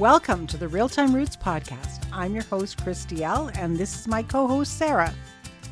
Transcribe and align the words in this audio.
Welcome 0.00 0.46
to 0.46 0.56
the 0.56 0.66
Real 0.66 0.88
Time 0.88 1.14
Roots 1.14 1.36
podcast. 1.36 2.06
I'm 2.10 2.32
your 2.32 2.44
host, 2.44 2.82
Chris 2.82 3.04
Dalziel., 3.04 3.54
and 3.58 3.76
this 3.76 4.00
is 4.00 4.08
my 4.08 4.22
co 4.22 4.46
host, 4.46 4.78
Sarah. 4.78 5.12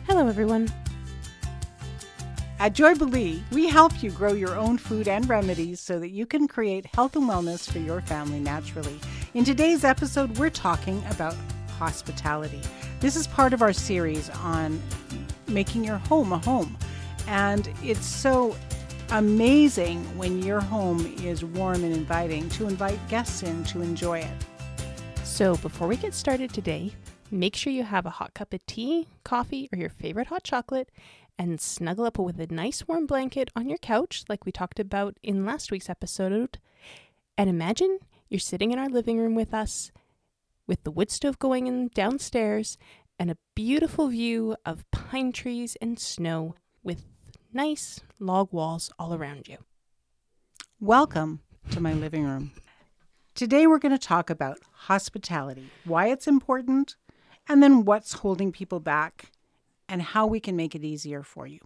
Hello, 0.06 0.28
everyone. 0.28 0.70
At 2.58 2.74
Joybilee, 2.74 3.40
we 3.52 3.68
help 3.68 4.02
you 4.02 4.10
grow 4.10 4.34
your 4.34 4.54
own 4.54 4.76
food 4.76 5.08
and 5.08 5.26
remedies 5.30 5.80
so 5.80 5.98
that 5.98 6.10
you 6.10 6.26
can 6.26 6.46
create 6.46 6.84
health 6.94 7.16
and 7.16 7.24
wellness 7.24 7.72
for 7.72 7.78
your 7.78 8.02
family 8.02 8.38
naturally. 8.38 9.00
In 9.32 9.46
today's 9.46 9.82
episode, 9.82 10.36
we're 10.36 10.50
talking 10.50 11.02
about 11.08 11.34
hospitality. 11.78 12.60
This 13.00 13.16
is 13.16 13.26
part 13.26 13.54
of 13.54 13.62
our 13.62 13.72
series 13.72 14.28
on 14.28 14.78
making 15.46 15.84
your 15.84 15.96
home 15.96 16.34
a 16.34 16.38
home. 16.38 16.76
And 17.28 17.72
it's 17.82 18.04
so 18.04 18.54
amazing 19.10 20.04
when 20.18 20.42
your 20.42 20.60
home 20.60 21.06
is 21.22 21.44
warm 21.44 21.82
and 21.84 21.94
inviting 21.94 22.48
to 22.50 22.68
invite 22.68 22.98
guests 23.08 23.42
in 23.42 23.64
to 23.64 23.80
enjoy 23.80 24.18
it. 24.18 24.46
So, 25.24 25.56
before 25.56 25.88
we 25.88 25.96
get 25.96 26.14
started 26.14 26.52
today, 26.52 26.92
make 27.30 27.56
sure 27.56 27.72
you 27.72 27.84
have 27.84 28.06
a 28.06 28.10
hot 28.10 28.34
cup 28.34 28.52
of 28.52 28.64
tea, 28.66 29.08
coffee, 29.24 29.68
or 29.72 29.78
your 29.78 29.88
favorite 29.88 30.28
hot 30.28 30.42
chocolate 30.42 30.90
and 31.38 31.60
snuggle 31.60 32.04
up 32.04 32.18
with 32.18 32.40
a 32.40 32.52
nice 32.52 32.86
warm 32.88 33.06
blanket 33.06 33.50
on 33.54 33.68
your 33.68 33.78
couch, 33.78 34.24
like 34.28 34.44
we 34.44 34.52
talked 34.52 34.80
about 34.80 35.16
in 35.22 35.46
last 35.46 35.70
week's 35.70 35.88
episode. 35.88 36.58
And 37.36 37.48
imagine 37.48 38.00
you're 38.28 38.40
sitting 38.40 38.72
in 38.72 38.78
our 38.78 38.88
living 38.88 39.18
room 39.18 39.34
with 39.34 39.54
us, 39.54 39.92
with 40.66 40.82
the 40.82 40.90
wood 40.90 41.10
stove 41.10 41.38
going 41.38 41.66
in 41.66 41.88
downstairs, 41.94 42.76
and 43.18 43.30
a 43.30 43.38
beautiful 43.54 44.08
view 44.08 44.56
of 44.66 44.90
pine 44.90 45.32
trees 45.32 45.76
and 45.80 45.98
snow 45.98 46.56
with 46.82 47.04
nice 47.52 48.00
log 48.18 48.52
walls 48.52 48.90
all 48.98 49.14
around 49.14 49.48
you. 49.48 49.58
Welcome 50.80 51.40
to 51.70 51.80
my 51.80 51.92
living 51.92 52.24
room. 52.24 52.52
Today 53.34 53.66
we're 53.66 53.78
going 53.78 53.96
to 53.96 53.98
talk 53.98 54.28
about 54.30 54.58
hospitality, 54.72 55.70
why 55.84 56.08
it's 56.08 56.26
important, 56.26 56.96
and 57.48 57.62
then 57.62 57.84
what's 57.84 58.14
holding 58.14 58.52
people 58.52 58.80
back 58.80 59.32
and 59.88 60.02
how 60.02 60.26
we 60.26 60.40
can 60.40 60.56
make 60.56 60.74
it 60.74 60.84
easier 60.84 61.22
for 61.22 61.46
you. 61.46 61.60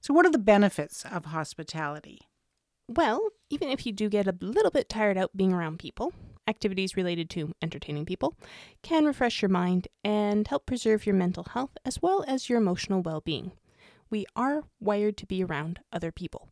So, 0.00 0.14
what 0.14 0.26
are 0.26 0.30
the 0.30 0.38
benefits 0.38 1.04
of 1.10 1.26
hospitality? 1.26 2.20
Well, 2.88 3.30
even 3.50 3.68
if 3.68 3.86
you 3.86 3.92
do 3.92 4.08
get 4.08 4.26
a 4.26 4.36
little 4.40 4.70
bit 4.70 4.88
tired 4.88 5.16
out 5.16 5.36
being 5.36 5.52
around 5.52 5.78
people, 5.78 6.12
activities 6.46 6.96
related 6.96 7.30
to 7.30 7.52
entertaining 7.62 8.04
people 8.04 8.36
can 8.82 9.06
refresh 9.06 9.42
your 9.42 9.48
mind 9.48 9.88
and 10.04 10.46
help 10.46 10.66
preserve 10.66 11.06
your 11.06 11.14
mental 11.14 11.44
health 11.44 11.70
as 11.84 12.02
well 12.02 12.24
as 12.28 12.48
your 12.48 12.58
emotional 12.58 13.00
well 13.00 13.20
being. 13.20 13.52
We 14.12 14.26
are 14.36 14.64
wired 14.78 15.16
to 15.16 15.26
be 15.26 15.42
around 15.42 15.80
other 15.90 16.12
people. 16.12 16.50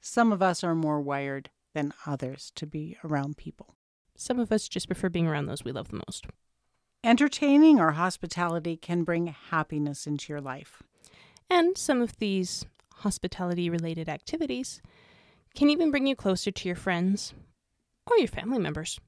Some 0.00 0.32
of 0.32 0.42
us 0.42 0.64
are 0.64 0.74
more 0.74 1.00
wired 1.00 1.50
than 1.72 1.94
others 2.04 2.50
to 2.56 2.66
be 2.66 2.96
around 3.04 3.36
people. 3.36 3.76
Some 4.16 4.40
of 4.40 4.50
us 4.50 4.66
just 4.66 4.88
prefer 4.88 5.08
being 5.08 5.28
around 5.28 5.46
those 5.46 5.62
we 5.62 5.70
love 5.70 5.86
the 5.86 6.02
most. 6.08 6.26
Entertaining 7.04 7.78
or 7.78 7.92
hospitality 7.92 8.76
can 8.76 9.04
bring 9.04 9.28
happiness 9.28 10.08
into 10.08 10.32
your 10.32 10.40
life. 10.40 10.82
And 11.48 11.78
some 11.78 12.02
of 12.02 12.16
these 12.16 12.66
hospitality 12.94 13.70
related 13.70 14.08
activities 14.08 14.82
can 15.54 15.70
even 15.70 15.92
bring 15.92 16.08
you 16.08 16.16
closer 16.16 16.50
to 16.50 16.68
your 16.68 16.74
friends 16.74 17.34
or 18.10 18.18
your 18.18 18.26
family 18.26 18.58
members. 18.58 18.98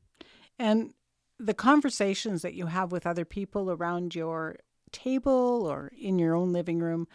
And 0.56 0.94
the 1.36 1.52
conversations 1.52 2.42
that 2.42 2.54
you 2.54 2.66
have 2.66 2.92
with 2.92 3.08
other 3.08 3.24
people 3.24 3.72
around 3.72 4.14
your 4.14 4.54
table 4.92 5.66
or 5.66 5.91
in 6.00 6.20
your 6.20 6.36
own 6.36 6.52
living 6.52 6.78
room 6.78 7.08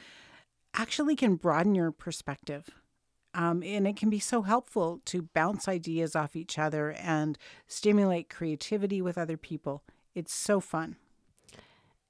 actually 0.73 1.15
can 1.15 1.35
broaden 1.35 1.75
your 1.75 1.91
perspective. 1.91 2.69
Um, 3.35 3.63
and 3.63 3.87
it 3.87 3.95
can 3.95 4.09
be 4.09 4.19
so 4.19 4.43
helpful 4.43 5.01
to 5.05 5.29
bounce 5.33 5.67
ideas 5.67 6.15
off 6.15 6.35
each 6.35 6.59
other 6.59 6.91
and 6.91 7.37
stimulate 7.67 8.29
creativity 8.29 9.01
with 9.01 9.17
other 9.17 9.37
people. 9.37 9.83
It's 10.13 10.33
so 10.33 10.59
fun. 10.59 10.97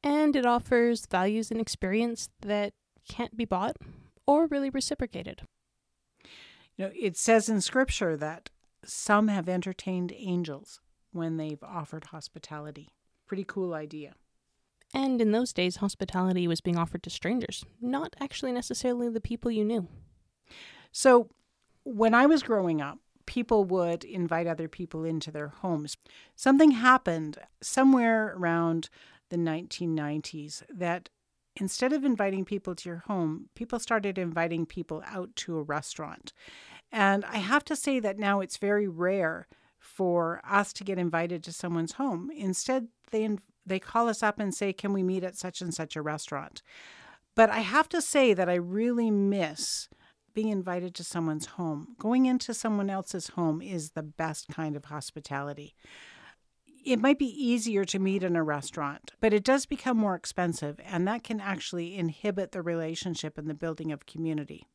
And 0.04 0.36
it 0.36 0.46
offers 0.46 1.06
values 1.06 1.50
and 1.50 1.62
experience 1.62 2.30
that 2.42 2.74
can't 3.08 3.38
be 3.38 3.46
bought 3.46 3.78
or 4.28 4.48
really 4.48 4.70
reciprocated. 4.70 5.44
You 6.76 6.86
know, 6.86 6.92
it 6.94 7.16
says 7.16 7.48
in 7.48 7.62
scripture 7.62 8.18
that 8.18 8.50
some 8.84 9.30
have 9.30 9.48
entertained 9.48 10.12
angels 10.16 10.82
when 11.14 11.38
they've 11.38 11.64
offered 11.64 12.06
hospitality. 12.06 12.90
Pretty 13.28 13.46
cool 13.46 13.74
idea. 13.74 14.16
And 14.94 15.20
in 15.22 15.32
those 15.32 15.54
days, 15.54 15.78
hospitality 15.78 16.48
was 16.48 16.62
being 16.62 16.78
offered 16.78 17.04
to 17.04 17.10
strangers, 17.10 17.66
not 17.82 18.16
actually 18.20 18.52
necessarily 18.52 19.10
the 19.10 19.22
people 19.22 19.50
you 19.50 19.66
knew. 19.66 19.88
So, 20.92 21.30
when 21.84 22.14
I 22.14 22.28
was 22.28 22.44
growing 22.44 22.80
up, 22.82 23.00
people 23.26 23.66
would 23.66 24.04
invite 24.04 24.48
other 24.48 24.68
people 24.68 25.04
into 25.04 25.32
their 25.32 25.50
homes. 25.50 25.98
Something 26.36 26.72
happened 26.72 27.40
somewhere 27.62 28.34
around 28.38 28.90
the 29.30 29.38
1990s 29.38 30.64
that 30.70 31.10
instead 31.56 31.94
of 31.94 32.04
inviting 32.04 32.46
people 32.46 32.76
to 32.76 32.90
your 32.90 33.04
home, 33.08 33.50
people 33.56 33.80
started 33.80 34.18
inviting 34.18 34.66
people 34.66 35.04
out 35.08 35.36
to 35.36 35.58
a 35.58 35.64
restaurant. 35.64 36.34
And 36.92 37.26
I 37.26 37.38
have 37.38 37.66
to 37.66 37.76
say 37.76 38.00
that 38.00 38.20
now 38.20 38.40
it's 38.40 38.58
very 38.58 38.88
rare 38.88 39.48
for 39.80 40.42
us 40.48 40.72
to 40.74 40.84
get 40.84 40.98
invited 40.98 41.44
to 41.44 41.52
someone's 41.52 41.94
home. 41.94 42.32
Instead, 42.36 42.88
they 43.12 43.28
they 43.66 43.80
call 43.80 44.10
us 44.10 44.22
up 44.24 44.40
and 44.40 44.54
say, 44.54 44.74
"Can 44.74 44.94
we 44.94 45.04
meet 45.04 45.24
at 45.24 45.38
such 45.38 45.62
and 45.62 45.74
such 45.74 45.96
a 45.96 46.02
restaurant?" 46.02 46.62
But 47.36 47.50
I 47.50 47.60
have 47.60 47.90
to 47.90 48.02
say 48.02 48.34
that 48.34 48.50
I 48.50 48.56
really 48.56 49.10
miss 49.10 49.90
being 50.34 50.50
invited 50.50 50.96
to 50.96 51.04
someone's 51.04 51.46
home. 51.46 51.96
Going 52.00 52.26
into 52.26 52.54
someone 52.54 52.90
else's 52.90 53.30
home 53.30 53.62
is 53.62 53.92
the 53.92 54.04
best 54.04 54.48
kind 54.48 54.76
of 54.76 54.86
hospitality. 54.86 55.76
It 56.86 57.00
might 57.00 57.18
be 57.18 57.28
easier 57.28 57.86
to 57.86 58.00
meet 58.00 58.24
in 58.24 58.36
a 58.36 58.44
restaurant, 58.44 59.14
but 59.20 59.34
it 59.34 59.44
does 59.44 59.66
become 59.66 59.98
more 59.98 60.16
expensive, 60.16 60.80
and 60.84 61.08
that 61.08 61.24
can 61.24 61.40
actually 61.40 61.96
inhibit 61.96 62.52
the 62.52 62.62
relationship 62.62 63.38
and 63.38 63.50
the 63.50 63.54
building 63.54 63.92
of 63.92 64.06
community. 64.06 64.68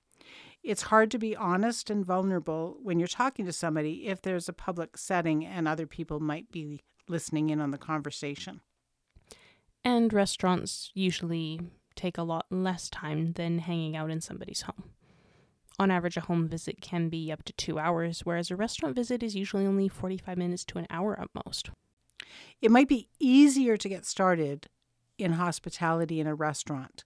It's 0.63 0.83
hard 0.83 1.11
to 1.13 1.19
be 1.19 1.37
honest 1.37 1.91
and 1.91 2.05
vulnerable 2.05 2.79
when 2.83 2.99
you're 2.99 3.09
talking 3.09 3.45
to 3.45 3.53
somebody 3.53 4.07
if 4.07 4.23
there's 4.23 4.49
a 4.49 4.53
public 4.53 4.97
setting 4.97 5.45
and 5.45 5.69
other 5.69 5.87
people 5.87 6.19
might 6.19 6.51
be 6.51 6.81
listening 7.09 7.51
in 7.51 7.61
on 7.61 7.71
the 7.71 7.79
conversation. 7.79 8.61
And 9.85 10.13
restaurants 10.13 10.91
usually 10.95 11.61
take 11.95 12.19
a 12.19 12.23
lot 12.23 12.47
less 12.51 12.89
time 12.89 13.33
than 13.33 13.59
hanging 13.59 13.97
out 13.97 14.11
in 14.11 14.21
somebody's 14.21 14.63
home. 14.63 14.91
On 15.79 15.91
average, 15.91 16.17
a 16.17 16.23
home 16.23 16.49
visit 16.49 16.81
can 16.81 17.09
be 17.09 17.31
up 17.31 17.45
to 17.45 17.53
two 17.53 17.79
hours, 17.79 18.21
whereas 18.25 18.51
a 18.51 18.57
restaurant 18.57 18.97
visit 18.97 19.23
is 19.23 19.37
usually 19.37 19.65
only 19.67 19.89
45 19.89 20.37
minutes 20.37 20.65
to 20.67 20.79
an 20.79 20.87
hour 20.91 21.19
at 21.21 21.29
most. 21.47 21.71
It 22.61 22.71
might 22.71 22.89
be 22.89 23.09
easier 23.21 23.77
to 23.77 23.89
get 23.89 24.05
started 24.05 24.67
in 25.19 25.33
hospitality 25.33 26.21
in 26.21 26.27
a 26.27 26.35
restaurant, 26.35 27.05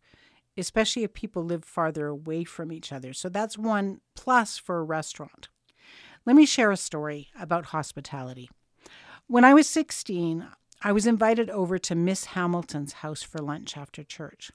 especially 0.56 1.05
if 1.05 1.12
people 1.12 1.44
live 1.44 1.65
farther 1.65 2.06
away 2.06 2.44
from 2.44 2.72
each 2.72 2.93
other. 2.93 3.12
So 3.12 3.28
that's 3.28 3.59
one 3.59 4.00
plus 4.16 4.56
for 4.56 4.78
a 4.78 4.84
restaurant. 4.84 5.49
Let 6.25 6.37
me 6.37 6.47
share 6.47 6.71
a 6.71 6.77
story 6.77 7.28
about 7.38 7.66
hospitality. 7.66 8.49
When 9.27 9.44
I 9.44 9.55
was 9.55 9.69
16, 9.69 10.47
I 10.82 10.93
was 10.93 11.06
invited 11.06 11.48
over 11.50 11.78
to 11.78 11.94
Miss 11.94 12.26
Hamilton's 12.26 12.94
house 12.94 13.22
for 13.22 13.38
lunch 13.38 13.76
after 13.76 14.03
church. 14.03 14.50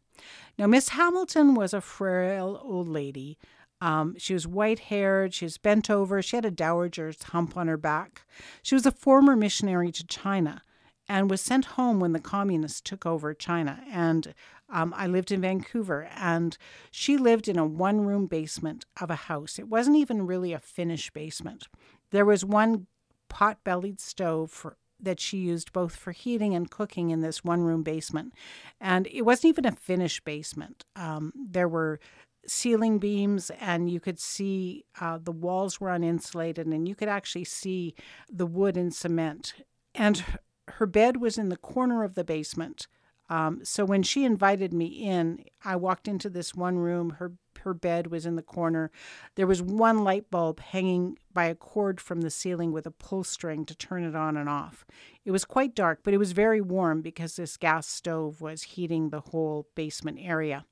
Now, 0.58 0.68
Miss 0.68 0.90
Hamilton 0.90 1.54
was 1.54 1.74
a 1.74 1.82
frail 1.82 2.60
old 2.64 2.88
lady 2.88 3.38
um, 3.80 4.16
she 4.18 4.34
was 4.34 4.48
white 4.48 4.80
haired, 4.80 5.34
she 5.34 5.46
was 5.46 5.58
bent 5.58 5.90
over, 5.90 6.22
she 6.22 6.36
had 6.36 6.46
a 6.46 6.52
dowager's 6.52 7.22
hump 7.24 7.56
on 7.56 7.68
her 7.68 7.78
back. 7.78 8.24
She 8.64 8.76
was 8.76 8.86
a 8.86 8.92
former 8.92 9.36
missionary 9.36 9.92
to 9.92 10.08
China 10.08 10.64
and 11.08 11.30
was 11.30 11.42
sent 11.42 11.66
home 11.66 12.00
when 12.00 12.12
the 12.12 12.20
communists 12.20 12.82
took 12.82 13.06
over 13.06 13.34
China. 13.34 13.82
And 13.90 14.34
um, 14.70 14.94
I 14.98 15.08
lived 15.08 15.32
in 15.32 15.42
Vancouver, 15.42 16.10
and 16.14 16.58
she 16.92 17.18
lived 17.18 17.48
in 17.48 17.58
a 17.58 17.66
one 17.66 18.02
room 18.02 18.26
basement 18.26 18.86
of 19.00 19.10
a 19.10 19.16
house. 19.16 19.58
It 19.58 19.70
wasn't 19.70 19.96
even 19.96 20.28
really 20.28 20.52
a 20.52 20.60
finished 20.60 21.14
basement. 21.14 21.68
There 22.12 22.26
was 22.26 22.44
one 22.44 22.88
pot 23.30 23.64
bellied 23.64 24.02
stove 24.02 24.52
for, 24.52 24.76
that 25.00 25.20
she 25.20 25.38
used 25.38 25.74
both 25.74 25.96
for 25.96 26.12
heating 26.12 26.56
and 26.56 26.72
cooking 26.72 27.10
in 27.10 27.22
this 27.22 27.44
one 27.44 27.62
room 27.62 27.84
basement. 27.84 28.34
And 28.80 29.08
it 29.08 29.24
wasn't 29.24 29.50
even 29.50 29.66
a 29.66 29.72
finished 29.72 30.24
basement. 30.24 30.86
Um, 30.96 31.34
there 31.36 31.68
were 31.68 32.00
ceiling 32.48 32.98
beams 32.98 33.52
and 33.60 33.90
you 33.90 34.00
could 34.00 34.20
see 34.20 34.86
uh, 35.02 35.20
the 35.22 35.32
walls 35.32 35.80
were 35.80 35.90
uninsulated 35.90 36.74
and 36.74 36.88
you 36.88 36.96
could 36.96 37.10
actually 37.10 37.44
see 37.44 37.94
the 38.30 38.46
wood 38.46 38.78
and 38.78 38.94
cement. 38.94 39.54
And 39.94 40.24
her 40.70 40.86
bed 40.86 41.18
was 41.18 41.38
in 41.38 41.50
the 41.50 41.58
corner 41.58 42.04
of 42.04 42.16
the 42.16 42.24
basement. 42.24 42.88
Um, 43.30 43.60
so 43.64 43.84
when 43.84 44.04
she 44.04 44.24
invited 44.24 44.74
me 44.74 44.86
in, 44.88 45.44
I 45.64 45.76
walked 45.76 46.08
into 46.08 46.30
this 46.30 46.56
one 46.56 46.78
room. 46.78 47.12
Her 47.12 47.34
her 47.68 47.74
bed 47.74 48.08
was 48.08 48.26
in 48.26 48.38
the 48.38 48.42
corner. 48.42 48.90
There 49.36 49.46
was 49.46 49.62
one 49.62 50.06
light 50.06 50.32
bulb 50.32 50.62
hanging 50.62 51.18
by 51.34 51.46
a 51.46 51.56
cord 51.56 52.00
from 52.00 52.22
the 52.22 52.30
ceiling 52.30 52.72
with 52.72 52.88
a 52.88 52.92
pull 52.92 53.26
string 53.26 53.66
to 53.66 53.76
turn 53.76 54.06
it 54.06 54.16
on 54.16 54.38
and 54.38 54.48
off. 54.48 54.86
It 55.26 55.32
was 55.32 55.44
quite 55.44 55.76
dark, 55.76 56.00
but 56.02 56.14
it 56.14 56.18
was 56.18 56.32
very 56.32 56.62
warm 56.62 57.02
because 57.02 57.36
this 57.36 57.58
gas 57.58 57.86
stove 57.86 58.40
was 58.40 58.64
heating 58.64 59.10
the 59.10 59.20
whole 59.20 59.68
basement 59.76 60.20
area. 60.22 60.66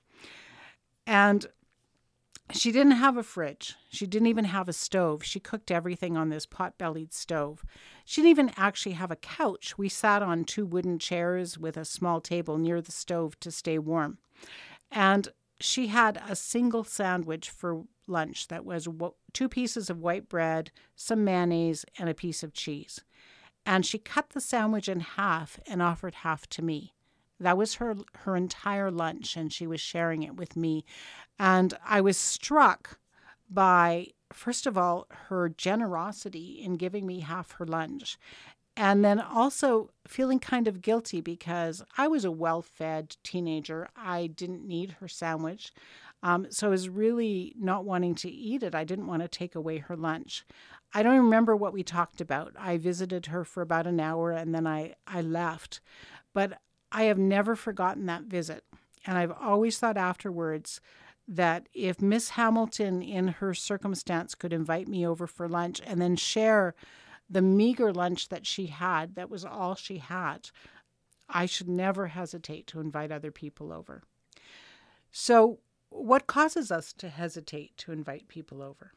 And 1.05 1.45
she 2.51 2.71
didn't 2.71 2.93
have 2.93 3.17
a 3.17 3.23
fridge. 3.23 3.75
She 3.89 4.07
didn't 4.07 4.27
even 4.27 4.45
have 4.45 4.69
a 4.69 4.73
stove. 4.73 5.21
She 5.23 5.39
cooked 5.41 5.71
everything 5.71 6.15
on 6.15 6.29
this 6.29 6.45
pot 6.45 6.77
bellied 6.77 7.13
stove. 7.13 7.65
She 8.05 8.21
didn't 8.21 8.31
even 8.31 8.51
actually 8.55 8.93
have 8.93 9.11
a 9.11 9.17
couch. 9.17 9.77
We 9.77 9.89
sat 9.89 10.21
on 10.21 10.45
two 10.45 10.65
wooden 10.65 10.97
chairs 10.97 11.57
with 11.57 11.75
a 11.75 11.83
small 11.83 12.21
table 12.21 12.57
near 12.57 12.81
the 12.81 12.91
stove 12.91 13.37
to 13.41 13.51
stay 13.51 13.79
warm. 13.79 14.19
And 14.91 15.27
she 15.59 15.87
had 15.87 16.21
a 16.27 16.35
single 16.35 16.83
sandwich 16.83 17.49
for 17.49 17.83
lunch 18.07 18.47
that 18.49 18.65
was 18.65 18.87
two 19.33 19.49
pieces 19.49 19.89
of 19.89 20.01
white 20.01 20.29
bread, 20.29 20.71
some 20.95 21.23
mayonnaise, 21.23 21.85
and 21.97 22.09
a 22.09 22.13
piece 22.13 22.43
of 22.43 22.53
cheese. 22.53 23.01
And 23.65 23.85
she 23.85 23.97
cut 23.97 24.29
the 24.29 24.41
sandwich 24.41 24.87
in 24.87 24.99
half 24.99 25.59
and 25.67 25.81
offered 25.81 26.15
half 26.15 26.47
to 26.49 26.61
me. 26.61 26.93
That 27.39 27.57
was 27.57 27.75
her 27.75 27.95
her 28.19 28.35
entire 28.35 28.91
lunch 28.91 29.35
and 29.35 29.51
she 29.51 29.67
was 29.67 29.81
sharing 29.81 30.23
it 30.23 30.37
with 30.37 30.55
me. 30.55 30.85
And 31.37 31.73
I 31.85 31.99
was 31.99 32.17
struck 32.17 32.99
by 33.49 34.07
first 34.31 34.65
of 34.65 34.77
all 34.77 35.07
her 35.09 35.49
generosity 35.49 36.61
in 36.63 36.75
giving 36.75 37.05
me 37.05 37.19
half 37.19 37.51
her 37.53 37.65
lunch. 37.65 38.17
And 38.77 39.05
then 39.05 39.21
also 39.21 39.91
feeling 40.05 40.39
kind 40.39 40.67
of 40.67 40.81
guilty 40.81 41.21
because 41.21 41.81
I 41.97 42.07
was 42.07 42.25
a 42.25 42.31
well 42.31 42.61
fed 42.61 43.15
teenager. 43.23 43.87
I 43.95 44.27
didn't 44.27 44.67
need 44.67 44.97
her 44.99 45.07
sandwich. 45.07 45.71
Um, 46.21 46.47
so 46.49 46.67
I 46.67 46.71
was 46.71 46.89
really 46.89 47.55
not 47.57 47.85
wanting 47.85 48.15
to 48.15 48.29
eat 48.29 48.63
it. 48.63 48.75
I 48.75 48.83
didn't 48.83 49.07
want 49.07 49.21
to 49.21 49.27
take 49.27 49.55
away 49.55 49.77
her 49.77 49.95
lunch. 49.95 50.45
I 50.93 51.03
don't 51.03 51.17
remember 51.17 51.55
what 51.55 51.73
we 51.73 51.83
talked 51.83 52.19
about. 52.19 52.53
I 52.57 52.77
visited 52.77 53.27
her 53.27 53.43
for 53.43 53.61
about 53.61 53.87
an 53.87 53.99
hour 53.99 54.31
and 54.31 54.53
then 54.53 54.65
I, 54.65 54.95
I 55.05 55.21
left. 55.21 55.81
But 56.33 56.59
I 56.91 57.03
have 57.03 57.17
never 57.17 57.55
forgotten 57.55 58.05
that 58.07 58.23
visit. 58.23 58.63
And 59.05 59.17
I've 59.17 59.31
always 59.31 59.77
thought 59.77 59.97
afterwards 59.97 60.81
that 61.27 61.67
if 61.73 62.01
Miss 62.01 62.29
Hamilton, 62.29 63.01
in 63.01 63.27
her 63.27 63.53
circumstance, 63.53 64.35
could 64.35 64.53
invite 64.53 64.87
me 64.87 65.05
over 65.05 65.27
for 65.27 65.47
lunch 65.47 65.81
and 65.85 66.01
then 66.01 66.15
share 66.15 66.75
the 67.29 67.41
meager 67.41 67.93
lunch 67.93 68.29
that 68.29 68.45
she 68.45 68.67
had, 68.67 69.15
that 69.15 69.29
was 69.29 69.45
all 69.45 69.75
she 69.75 69.97
had, 69.97 70.49
I 71.27 71.45
should 71.45 71.69
never 71.69 72.07
hesitate 72.07 72.67
to 72.67 72.79
invite 72.79 73.11
other 73.11 73.31
people 73.31 73.73
over. 73.73 74.03
So, 75.11 75.59
what 75.89 76.27
causes 76.27 76.71
us 76.71 76.93
to 76.93 77.09
hesitate 77.09 77.77
to 77.77 77.91
invite 77.91 78.27
people 78.27 78.61
over? 78.61 78.91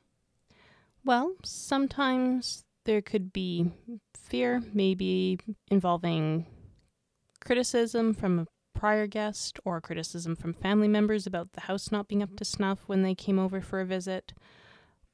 Well, 1.04 1.34
sometimes 1.44 2.64
there 2.84 3.00
could 3.00 3.32
be 3.32 3.70
fear, 4.14 4.62
maybe 4.74 5.38
involving 5.70 6.46
criticism 7.40 8.14
from 8.14 8.40
a 8.40 8.46
prior 8.78 9.06
guest 9.06 9.58
or 9.64 9.80
criticism 9.80 10.36
from 10.36 10.52
family 10.52 10.88
members 10.88 11.26
about 11.26 11.52
the 11.52 11.62
house 11.62 11.90
not 11.90 12.08
being 12.08 12.22
up 12.22 12.36
to 12.36 12.44
snuff 12.44 12.80
when 12.86 13.02
they 13.02 13.14
came 13.14 13.38
over 13.38 13.60
for 13.60 13.80
a 13.80 13.86
visit, 13.86 14.32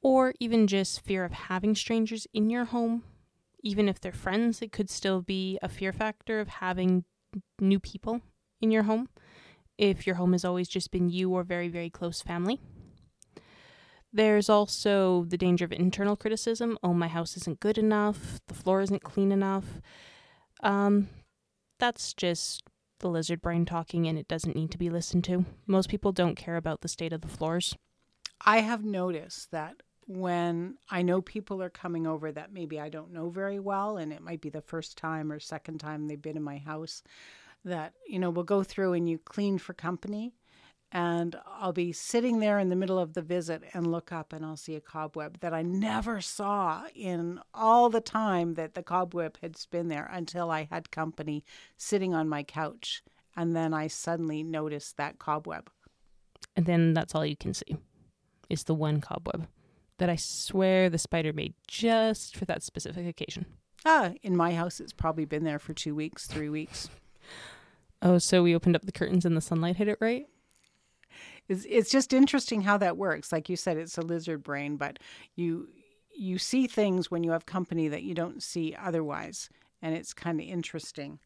or 0.04 0.34
even 0.38 0.66
just 0.66 1.00
fear 1.00 1.24
of 1.24 1.32
having 1.32 1.74
strangers 1.74 2.28
in 2.34 2.50
your 2.50 2.66
home. 2.66 3.02
Even 3.62 3.88
if 3.88 3.98
they're 3.98 4.12
friends, 4.12 4.60
it 4.60 4.70
could 4.70 4.90
still 4.90 5.22
be 5.22 5.58
a 5.62 5.68
fear 5.68 5.92
factor 5.92 6.40
of 6.40 6.48
having 6.48 7.04
new 7.58 7.80
people 7.80 8.20
in 8.60 8.70
your 8.70 8.82
home 8.84 9.08
if 9.78 10.06
your 10.06 10.16
home 10.16 10.32
has 10.32 10.44
always 10.44 10.68
just 10.68 10.90
been 10.90 11.08
you 11.08 11.30
or 11.30 11.42
very, 11.42 11.68
very 11.68 11.88
close 11.88 12.20
family. 12.20 12.60
There's 14.12 14.48
also 14.48 15.24
the 15.24 15.38
danger 15.38 15.64
of 15.64 15.72
internal 15.72 16.16
criticism. 16.16 16.78
Oh, 16.82 16.92
my 16.92 17.08
house 17.08 17.36
isn't 17.38 17.58
good 17.58 17.78
enough. 17.78 18.40
The 18.46 18.54
floor 18.54 18.82
isn't 18.82 19.02
clean 19.02 19.32
enough. 19.32 19.80
Um, 20.62 21.08
that's 21.80 22.12
just 22.12 22.62
the 23.00 23.08
lizard 23.08 23.40
brain 23.40 23.64
talking 23.64 24.06
and 24.06 24.18
it 24.18 24.28
doesn't 24.28 24.54
need 24.54 24.70
to 24.70 24.78
be 24.78 24.90
listened 24.90 25.24
to. 25.24 25.46
Most 25.66 25.88
people 25.88 26.12
don't 26.12 26.36
care 26.36 26.56
about 26.56 26.82
the 26.82 26.88
state 26.88 27.12
of 27.12 27.22
the 27.22 27.28
floors. 27.28 27.74
I 28.44 28.60
have 28.60 28.84
noticed 28.84 29.50
that 29.50 29.76
when 30.06 30.76
I 30.90 31.02
know 31.02 31.20
people 31.22 31.62
are 31.62 31.70
coming 31.70 32.06
over 32.06 32.30
that 32.32 32.52
maybe 32.52 32.80
I 32.80 32.88
don't 32.88 33.12
know 33.12 33.30
very 33.30 33.58
well, 33.58 33.96
and 33.96 34.12
it 34.12 34.22
might 34.22 34.40
be 34.40 34.50
the 34.50 34.60
first 34.60 34.98
time 34.98 35.32
or 35.32 35.40
second 35.40 35.78
time 35.78 36.06
they've 36.06 36.20
been 36.20 36.36
in 36.36 36.42
my 36.42 36.58
house, 36.58 37.02
that, 37.64 37.94
you 38.06 38.18
know, 38.18 38.30
we'll 38.30 38.44
go 38.44 38.62
through 38.62 38.92
and 38.92 39.08
you 39.08 39.18
clean 39.18 39.58
for 39.58 39.72
company 39.72 40.34
and 40.94 41.34
I'll 41.58 41.72
be 41.72 41.92
sitting 41.92 42.38
there 42.38 42.60
in 42.60 42.68
the 42.68 42.76
middle 42.76 43.00
of 43.00 43.14
the 43.14 43.20
visit 43.20 43.64
and 43.74 43.90
look 43.90 44.12
up 44.12 44.32
and 44.32 44.46
I'll 44.46 44.56
see 44.56 44.76
a 44.76 44.80
cobweb 44.80 45.40
that 45.40 45.52
I 45.52 45.62
never 45.62 46.20
saw 46.20 46.84
in 46.94 47.40
all 47.52 47.90
the 47.90 48.00
time 48.00 48.54
that 48.54 48.74
the 48.74 48.82
cobweb 48.82 49.36
had 49.42 49.56
been 49.72 49.88
there 49.88 50.08
until 50.12 50.52
I 50.52 50.68
had 50.70 50.92
company 50.92 51.44
sitting 51.76 52.14
on 52.14 52.28
my 52.28 52.44
couch. 52.44 53.02
And 53.36 53.56
then 53.56 53.74
I 53.74 53.88
suddenly 53.88 54.44
noticed 54.44 54.96
that 54.96 55.18
cobweb. 55.18 55.68
And 56.54 56.64
then 56.64 56.94
that's 56.94 57.12
all 57.12 57.26
you 57.26 57.36
can 57.36 57.54
see 57.54 57.76
is 58.48 58.62
the 58.62 58.74
one 58.74 59.00
cobweb 59.00 59.48
that 59.98 60.10
I 60.10 60.16
swear 60.16 60.90
the 60.90 60.98
spider 60.98 61.32
made 61.32 61.54
just 61.66 62.36
for 62.36 62.44
that 62.46 62.62
specific 62.62 63.06
occasion. 63.06 63.46
Ah, 63.84 64.12
in 64.22 64.36
my 64.36 64.54
house, 64.54 64.80
it's 64.80 64.92
probably 64.92 65.24
been 65.24 65.44
there 65.44 65.58
for 65.58 65.74
two 65.74 65.94
weeks, 65.94 66.26
three 66.26 66.48
weeks. 66.48 66.88
Oh, 68.02 68.18
so 68.18 68.42
we 68.42 68.54
opened 68.54 68.76
up 68.76 68.86
the 68.86 68.92
curtains 68.92 69.24
and 69.24 69.36
the 69.36 69.40
sunlight 69.40 69.76
hit 69.76 69.88
it 69.88 69.98
right? 70.00 70.26
it's, 71.48 71.66
it's 71.68 71.90
just 71.90 72.12
interesting 72.12 72.62
how 72.62 72.78
that 72.78 72.96
works. 72.96 73.32
Like 73.32 73.48
you 73.48 73.56
said, 73.56 73.76
it's 73.76 73.98
a 73.98 74.02
lizard 74.02 74.42
brain, 74.42 74.76
but 74.76 74.98
you 75.36 75.68
you 76.16 76.38
see 76.38 76.68
things 76.68 77.10
when 77.10 77.24
you 77.24 77.32
have 77.32 77.44
company 77.44 77.88
that 77.88 78.04
you 78.04 78.14
don't 78.14 78.40
see 78.40 78.74
otherwise, 78.78 79.50
and 79.82 79.96
it's 79.96 80.14
kind 80.14 80.40
of 80.40 80.46
interesting. 80.46 81.18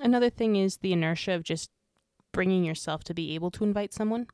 Another 0.00 0.30
thing 0.30 0.56
is 0.56 0.78
the 0.78 0.94
inertia 0.94 1.32
of 1.32 1.42
just 1.42 1.70
bringing 2.32 2.64
yourself 2.64 3.04
to 3.04 3.14
be 3.14 3.34
able 3.34 3.50
to 3.50 3.64
invite 3.64 3.92
someone, 3.92 4.26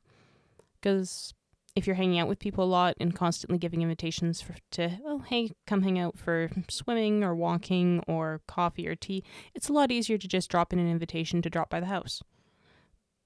because 0.79 1.33
if 1.77 1.85
you're 1.85 1.95
hanging 1.95 2.17
out 2.17 2.27
with 2.27 2.39
people 2.39 2.63
a 2.63 2.65
lot 2.65 2.95
and 2.99 3.13
constantly 3.13 3.59
giving 3.59 3.83
invitations 3.83 4.41
for, 4.41 4.55
to, 4.71 4.97
oh, 5.05 5.19
hey, 5.19 5.51
come 5.67 5.83
hang 5.83 5.99
out 5.99 6.17
for 6.17 6.49
swimming 6.67 7.23
or 7.23 7.35
walking 7.35 8.03
or 8.07 8.41
coffee 8.47 8.87
or 8.87 8.95
tea, 8.95 9.23
it's 9.53 9.69
a 9.69 9.73
lot 9.73 9.91
easier 9.91 10.17
to 10.17 10.27
just 10.27 10.49
drop 10.49 10.73
in 10.73 10.79
an 10.79 10.89
invitation 10.89 11.39
to 11.39 11.51
drop 11.51 11.69
by 11.69 11.79
the 11.79 11.85
house. 11.85 12.23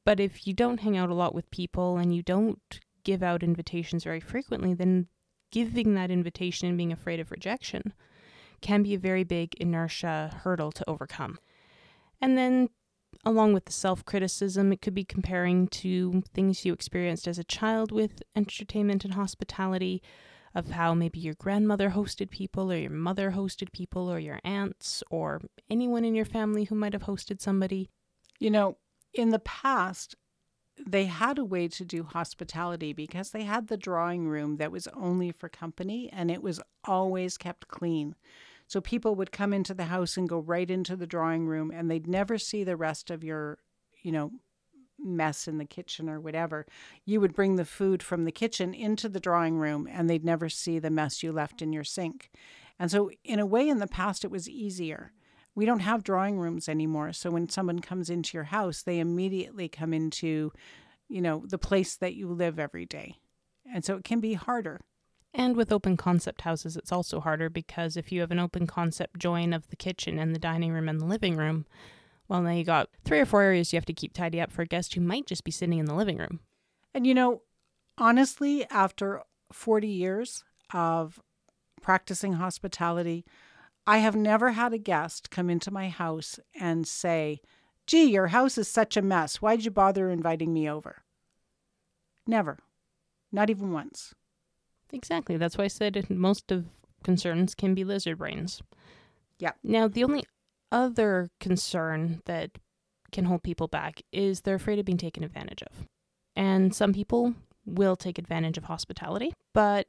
But 0.06 0.20
if 0.20 0.46
you 0.46 0.54
don't 0.54 0.82
hang 0.82 0.98
out 0.98 1.10
a 1.10 1.14
lot 1.14 1.34
with 1.34 1.50
people 1.50 1.96
and 1.96 2.14
you 2.14 2.22
don't 2.22 2.60
give 3.06 3.24
out 3.24 3.42
invitations 3.42 4.04
very 4.04 4.20
frequently, 4.20 4.74
then 4.74 5.08
giving 5.54 5.96
that 5.96 6.12
invitation 6.12 6.68
and 6.68 6.78
being 6.78 6.92
afraid 6.92 7.22
of 7.22 7.32
rejection 7.32 7.94
can 8.60 8.84
be 8.84 8.94
a 8.94 9.00
very 9.00 9.24
big 9.24 9.56
inertia 9.62 10.42
hurdle 10.44 10.74
to 10.74 10.90
overcome. 10.90 11.40
And 12.20 12.38
then, 12.38 12.68
along 13.24 13.54
with 13.54 13.66
the 13.66 13.72
self 13.72 14.04
criticism, 14.06 14.72
it 14.72 14.82
could 14.82 14.94
be 14.94 15.04
comparing 15.04 15.68
to 15.68 16.24
things 16.34 16.66
you 16.66 16.74
experienced 16.74 17.28
as 17.28 17.40
a 17.40 17.44
child 17.44 17.92
with 17.92 18.24
entertainment 18.36 19.06
and 19.06 19.14
hospitality, 19.14 20.02
of 20.54 20.72
how 20.72 20.94
maybe 20.94 21.20
your 21.20 21.36
grandmother 21.36 21.92
hosted 21.92 22.30
people, 22.30 22.72
or 22.72 22.76
your 22.76 22.92
mother 22.92 23.32
hosted 23.32 23.72
people, 23.72 24.12
or 24.12 24.20
your 24.20 24.40
aunts, 24.44 25.04
or 25.10 25.42
anyone 25.70 26.04
in 26.04 26.16
your 26.16 26.26
family 26.26 26.66
who 26.66 26.76
might 26.76 26.94
have 26.94 27.04
hosted 27.04 27.42
somebody. 27.42 27.90
You 28.40 28.50
know, 28.50 28.78
in 29.14 29.30
the 29.30 29.40
past, 29.40 30.16
they 30.86 31.06
had 31.06 31.38
a 31.38 31.46
way 31.46 31.68
to 31.68 31.86
do 31.86 32.04
hospitality 32.04 32.94
because 32.94 33.32
they 33.32 33.44
had 33.44 33.68
the 33.68 33.78
drawing 33.78 34.28
room 34.28 34.58
that 34.58 34.72
was 34.72 34.88
only 34.88 35.32
for 35.32 35.50
company 35.50 36.10
and 36.12 36.32
it 36.32 36.42
was 36.42 36.60
always 36.86 37.38
kept 37.38 37.68
clean. 37.68 38.16
So 38.72 38.80
people 38.80 39.16
would 39.16 39.34
come 39.34 39.52
into 39.52 39.74
the 39.74 39.86
house 39.86 40.16
and 40.16 40.30
go 40.30 40.40
right 40.40 40.72
into 40.72 40.96
the 40.96 41.06
drawing 41.06 41.46
room 41.46 41.72
and 41.74 41.92
they'd 41.92 42.08
never 42.08 42.38
see 42.38 42.64
the 42.64 42.78
rest 42.78 43.12
of 43.12 43.22
your, 43.22 43.58
you 44.02 44.14
know, 44.14 44.32
mess 44.98 45.46
in 45.46 45.58
the 45.58 45.66
kitchen 45.66 46.08
or 46.08 46.22
whatever. 46.22 46.66
You 47.04 47.20
would 47.20 47.36
bring 47.36 47.58
the 47.58 47.66
food 47.66 48.02
from 48.02 48.24
the 48.24 48.32
kitchen 48.32 48.74
into 48.74 49.10
the 49.10 49.20
drawing 49.20 49.58
room 49.58 49.90
and 49.92 50.10
they'd 50.10 50.24
never 50.24 50.48
see 50.48 50.80
the 50.80 50.90
mess 50.90 51.22
you 51.22 51.34
left 51.34 51.62
in 51.62 51.74
your 51.74 51.84
sink. 51.84 52.30
And 52.80 52.90
so, 52.90 53.12
in 53.26 53.40
a 53.40 53.46
way, 53.46 53.68
in 53.68 53.80
the 53.80 53.88
past, 53.88 54.24
it 54.24 54.32
was 54.32 54.48
easier 54.48 55.12
we 55.54 55.66
don't 55.66 55.80
have 55.80 56.04
drawing 56.04 56.40
rooms 56.40 56.70
anymore. 56.70 57.12
So 57.14 57.30
when 57.30 57.50
someone 57.50 57.80
comes 57.80 58.10
into 58.10 58.38
your 58.38 58.46
house, 58.46 58.84
they 58.84 59.00
immediately 59.00 59.68
come 59.68 59.94
into, 59.94 60.54
you 61.10 61.22
know, 61.22 61.44
the 61.46 61.58
place 61.58 61.98
that 61.98 62.16
you 62.16 62.30
live 62.30 62.58
every 62.58 62.86
day. 62.86 63.16
And 63.74 63.84
so 63.84 63.98
it 63.98 64.04
can 64.04 64.22
be 64.22 64.34
harder. 64.34 64.80
And 65.34 65.56
with 65.56 65.72
open 65.72 65.96
concept 65.96 66.42
houses, 66.42 66.76
it's 66.76 66.92
also 66.92 67.22
harder 67.22 67.50
because 67.50 67.96
if 67.96 68.12
you 68.12 68.20
have 68.22 68.32
an 68.32 68.40
open 68.40 68.68
concept 68.68 69.18
join 69.18 69.54
of 69.54 69.70
the 69.70 69.78
kitchen 69.78 70.20
and 70.20 70.36
the 70.36 70.40
dining 70.40 70.74
room 70.74 70.90
and 70.90 71.00
the 71.00 71.06
living 71.06 71.38
room, 71.38 71.66
well, 72.28 72.42
now 72.42 72.52
you 72.52 72.64
got 72.64 72.90
three 73.06 73.20
or 73.20 73.26
four 73.26 73.42
areas 73.42 73.72
you 73.72 73.78
have 73.78 73.86
to 73.86 73.94
keep 73.94 74.14
tidy 74.14 74.42
up 74.42 74.52
for 74.52 74.62
a 74.62 74.68
guest 74.68 74.94
who 74.94 75.02
might 75.02 75.28
just 75.28 75.44
be 75.44 75.52
sitting 75.52 75.80
in 75.80 75.86
the 75.86 75.96
living 75.96 76.18
room. 76.18 76.42
And 76.94 77.08
you 77.08 77.14
know, 77.14 77.44
honestly, 77.98 78.66
after 78.70 79.22
40 79.52 79.88
years 79.88 80.44
of 80.74 81.22
practicing 81.82 82.34
hospitality, 82.34 83.26
I 83.88 83.98
have 84.00 84.16
never 84.16 84.52
had 84.52 84.74
a 84.74 84.78
guest 84.78 85.32
come 85.32 85.50
into 85.50 85.72
my 85.72 85.90
house 85.90 86.40
and 86.60 86.88
say, 86.88 87.42
Gee, 87.88 88.06
your 88.06 88.28
house 88.28 88.58
is 88.58 88.68
such 88.68 88.96
a 88.96 89.02
mess. 89.02 89.42
Why'd 89.42 89.66
you 89.66 89.72
bother 89.72 90.10
inviting 90.10 90.54
me 90.54 90.70
over? 90.70 91.04
Never. 92.28 92.60
Not 93.32 93.50
even 93.50 93.72
once. 93.72 94.14
Exactly. 94.94 95.38
That's 95.38 95.58
why 95.58 95.66
I 95.66 95.70
said 95.70 96.10
most 96.10 96.52
of 96.52 96.66
concerns 97.04 97.56
can 97.56 97.74
be 97.74 97.84
lizard 97.84 98.18
brains. 98.18 98.62
Yeah. 99.40 99.52
Now, 99.64 99.88
the 99.88 100.04
only 100.04 100.26
other 100.72 101.30
concern 101.40 102.22
that 102.26 102.52
can 103.12 103.26
hold 103.26 103.44
people 103.44 103.68
back 103.68 104.02
is 104.12 104.42
they're 104.42 104.56
afraid 104.56 104.80
of 104.80 104.86
being 104.86 104.98
taken 104.98 105.24
advantage 105.24 105.64
of. 105.64 105.88
And 106.36 106.74
some 106.74 106.94
people 106.94 107.34
will 107.66 107.96
take 107.96 108.18
advantage 108.18 108.58
of 108.58 108.66
hospitality, 108.66 109.34
but 109.54 109.88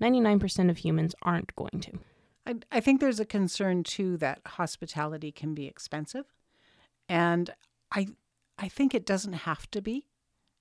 99% 0.00 0.70
of 0.70 0.78
humans 0.78 1.14
aren't 1.22 1.54
going 1.56 1.80
to. 1.80 1.98
I, 2.46 2.54
I 2.72 2.80
think 2.80 3.00
there's 3.00 3.20
a 3.20 3.24
concern 3.24 3.82
too 3.84 4.16
that 4.18 4.40
hospitality 4.46 5.32
can 5.32 5.54
be 5.54 5.66
expensive. 5.66 6.26
And 7.08 7.50
I 7.92 8.08
I 8.58 8.68
think 8.68 8.94
it 8.94 9.06
doesn't 9.06 9.32
have 9.32 9.70
to 9.70 9.80
be 9.80 10.06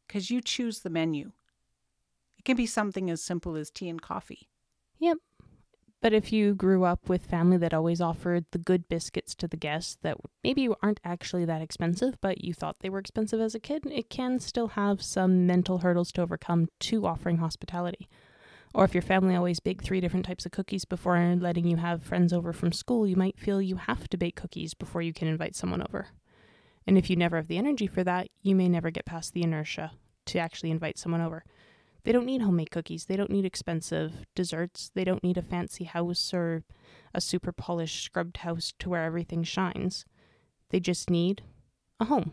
because 0.07 0.31
you 0.31 0.41
choose 0.41 0.79
the 0.79 0.89
menu. 0.89 1.33
It 2.39 2.45
can 2.45 2.57
be 2.57 2.65
something 2.65 3.09
as 3.09 3.21
simple 3.21 3.55
as 3.55 3.69
tea 3.69 3.89
and 3.89 4.01
coffee. 4.01 4.49
Yep. 4.99 5.17
But 6.01 6.13
if 6.13 6.31
you 6.31 6.55
grew 6.55 6.85
up 6.85 7.09
with 7.09 7.25
family 7.25 7.57
that 7.57 7.73
always 7.73 7.99
offered 7.99 8.45
the 8.51 8.57
good 8.57 8.87
biscuits 8.87 9.35
to 9.35 9.47
the 9.49 9.57
guests 9.57 9.97
that 10.01 10.15
maybe 10.41 10.69
aren't 10.81 11.01
actually 11.03 11.43
that 11.45 11.61
expensive, 11.61 12.15
but 12.21 12.41
you 12.41 12.53
thought 12.53 12.79
they 12.79 12.89
were 12.89 12.99
expensive 12.99 13.41
as 13.41 13.53
a 13.53 13.59
kid, 13.59 13.85
it 13.85 14.09
can 14.09 14.39
still 14.39 14.69
have 14.69 15.01
some 15.01 15.45
mental 15.45 15.79
hurdles 15.79 16.13
to 16.13 16.21
overcome 16.21 16.69
to 16.79 17.05
offering 17.05 17.39
hospitality. 17.39 18.07
Or 18.73 18.85
if 18.85 18.93
your 18.93 19.01
family 19.01 19.35
always 19.35 19.59
baked 19.59 19.83
three 19.83 19.99
different 19.99 20.25
types 20.25 20.45
of 20.45 20.53
cookies 20.53 20.85
before 20.85 21.17
letting 21.35 21.67
you 21.67 21.77
have 21.77 22.03
friends 22.03 22.31
over 22.31 22.53
from 22.53 22.71
school, 22.71 23.05
you 23.05 23.17
might 23.17 23.37
feel 23.37 23.61
you 23.61 23.75
have 23.75 24.07
to 24.09 24.17
bake 24.17 24.37
cookies 24.37 24.73
before 24.73 25.01
you 25.01 25.11
can 25.11 25.27
invite 25.27 25.55
someone 25.55 25.81
over. 25.81 26.07
And 26.87 26.97
if 26.97 27.09
you 27.09 27.17
never 27.17 27.35
have 27.35 27.47
the 27.47 27.57
energy 27.57 27.87
for 27.87 28.05
that, 28.05 28.29
you 28.41 28.55
may 28.55 28.69
never 28.69 28.89
get 28.91 29.05
past 29.05 29.33
the 29.33 29.43
inertia 29.43 29.91
to 30.27 30.39
actually 30.39 30.71
invite 30.71 30.97
someone 30.97 31.21
over. 31.21 31.43
They 32.03 32.11
don't 32.11 32.25
need 32.25 32.41
homemade 32.41 32.71
cookies. 32.71 33.05
They 33.05 33.17
don't 33.17 33.31
need 33.31 33.45
expensive 33.45 34.25
desserts. 34.35 34.91
They 34.93 35.03
don't 35.03 35.23
need 35.23 35.37
a 35.37 35.41
fancy 35.41 35.83
house 35.83 36.33
or 36.33 36.63
a 37.13 37.21
super 37.21 37.51
polished, 37.51 38.03
scrubbed 38.03 38.37
house 38.37 38.73
to 38.79 38.89
where 38.89 39.03
everything 39.03 39.43
shines. 39.43 40.05
They 40.69 40.79
just 40.79 41.09
need 41.09 41.43
a 41.99 42.05
home 42.05 42.31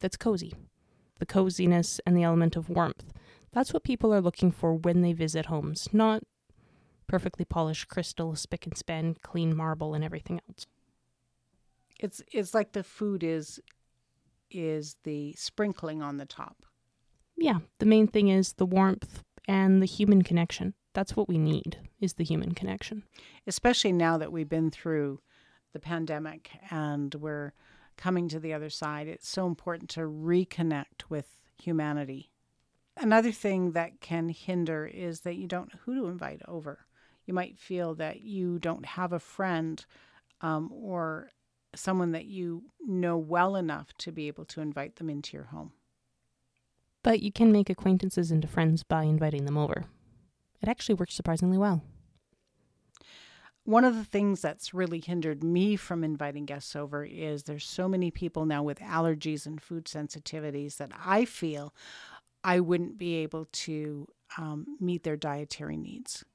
that's 0.00 0.16
cozy. 0.16 0.54
The 1.18 1.26
coziness 1.26 2.00
and 2.06 2.16
the 2.16 2.22
element 2.22 2.56
of 2.56 2.68
warmth. 2.68 3.12
That's 3.52 3.72
what 3.72 3.82
people 3.82 4.14
are 4.14 4.20
looking 4.20 4.52
for 4.52 4.74
when 4.74 5.02
they 5.02 5.12
visit 5.12 5.46
homes, 5.46 5.88
not 5.92 6.22
perfectly 7.06 7.44
polished 7.44 7.88
crystal, 7.88 8.36
spick 8.36 8.66
and 8.66 8.76
span, 8.76 9.16
clean 9.22 9.56
marble, 9.56 9.94
and 9.94 10.04
everything 10.04 10.40
else. 10.48 10.66
It's 11.98 12.22
it's 12.32 12.54
like 12.54 12.72
the 12.72 12.84
food 12.84 13.24
is 13.24 13.58
is 14.50 14.96
the 15.02 15.34
sprinkling 15.36 16.02
on 16.02 16.18
the 16.18 16.26
top. 16.26 16.64
Yeah, 17.40 17.58
the 17.78 17.86
main 17.86 18.08
thing 18.08 18.28
is 18.28 18.54
the 18.54 18.66
warmth 18.66 19.22
and 19.46 19.80
the 19.80 19.86
human 19.86 20.22
connection. 20.22 20.74
That's 20.92 21.14
what 21.14 21.28
we 21.28 21.38
need 21.38 21.78
is 22.00 22.14
the 22.14 22.24
human 22.24 22.52
connection. 22.52 23.04
Especially 23.46 23.92
now 23.92 24.18
that 24.18 24.32
we've 24.32 24.48
been 24.48 24.70
through 24.70 25.20
the 25.72 25.78
pandemic 25.78 26.50
and 26.70 27.14
we're 27.14 27.52
coming 27.96 28.28
to 28.28 28.40
the 28.40 28.52
other 28.52 28.70
side, 28.70 29.06
it's 29.06 29.28
so 29.28 29.46
important 29.46 29.88
to 29.90 30.00
reconnect 30.00 31.04
with 31.08 31.26
humanity. 31.62 32.32
Another 32.96 33.30
thing 33.30 33.72
that 33.72 34.00
can 34.00 34.28
hinder 34.28 34.86
is 34.86 35.20
that 35.20 35.36
you 35.36 35.46
don't 35.46 35.72
know 35.72 35.80
who 35.84 35.94
to 35.94 36.06
invite 36.06 36.42
over. 36.48 36.86
You 37.24 37.34
might 37.34 37.56
feel 37.56 37.94
that 37.96 38.22
you 38.22 38.58
don't 38.58 38.84
have 38.84 39.12
a 39.12 39.20
friend 39.20 39.84
um, 40.40 40.70
or 40.72 41.30
someone 41.76 42.12
that 42.12 42.24
you 42.24 42.64
know 42.84 43.16
well 43.16 43.54
enough 43.54 43.92
to 43.98 44.10
be 44.10 44.26
able 44.26 44.46
to 44.46 44.60
invite 44.60 44.96
them 44.96 45.08
into 45.08 45.36
your 45.36 45.46
home. 45.46 45.72
But 47.08 47.22
you 47.22 47.32
can 47.32 47.50
make 47.50 47.70
acquaintances 47.70 48.30
into 48.30 48.46
friends 48.46 48.82
by 48.82 49.04
inviting 49.04 49.46
them 49.46 49.56
over. 49.56 49.86
It 50.60 50.68
actually 50.68 50.96
works 50.96 51.14
surprisingly 51.14 51.56
well. 51.56 51.82
One 53.64 53.86
of 53.86 53.94
the 53.94 54.04
things 54.04 54.42
that's 54.42 54.74
really 54.74 55.00
hindered 55.00 55.42
me 55.42 55.76
from 55.76 56.04
inviting 56.04 56.44
guests 56.44 56.76
over 56.76 57.06
is 57.06 57.44
there's 57.44 57.64
so 57.64 57.88
many 57.88 58.10
people 58.10 58.44
now 58.44 58.62
with 58.62 58.78
allergies 58.80 59.46
and 59.46 59.58
food 59.58 59.86
sensitivities 59.86 60.76
that 60.76 60.90
I 61.02 61.24
feel 61.24 61.72
I 62.44 62.60
wouldn't 62.60 62.98
be 62.98 63.14
able 63.14 63.46
to 63.52 64.06
um, 64.36 64.76
meet 64.78 65.02
their 65.02 65.16
dietary 65.16 65.78
needs. 65.78 66.26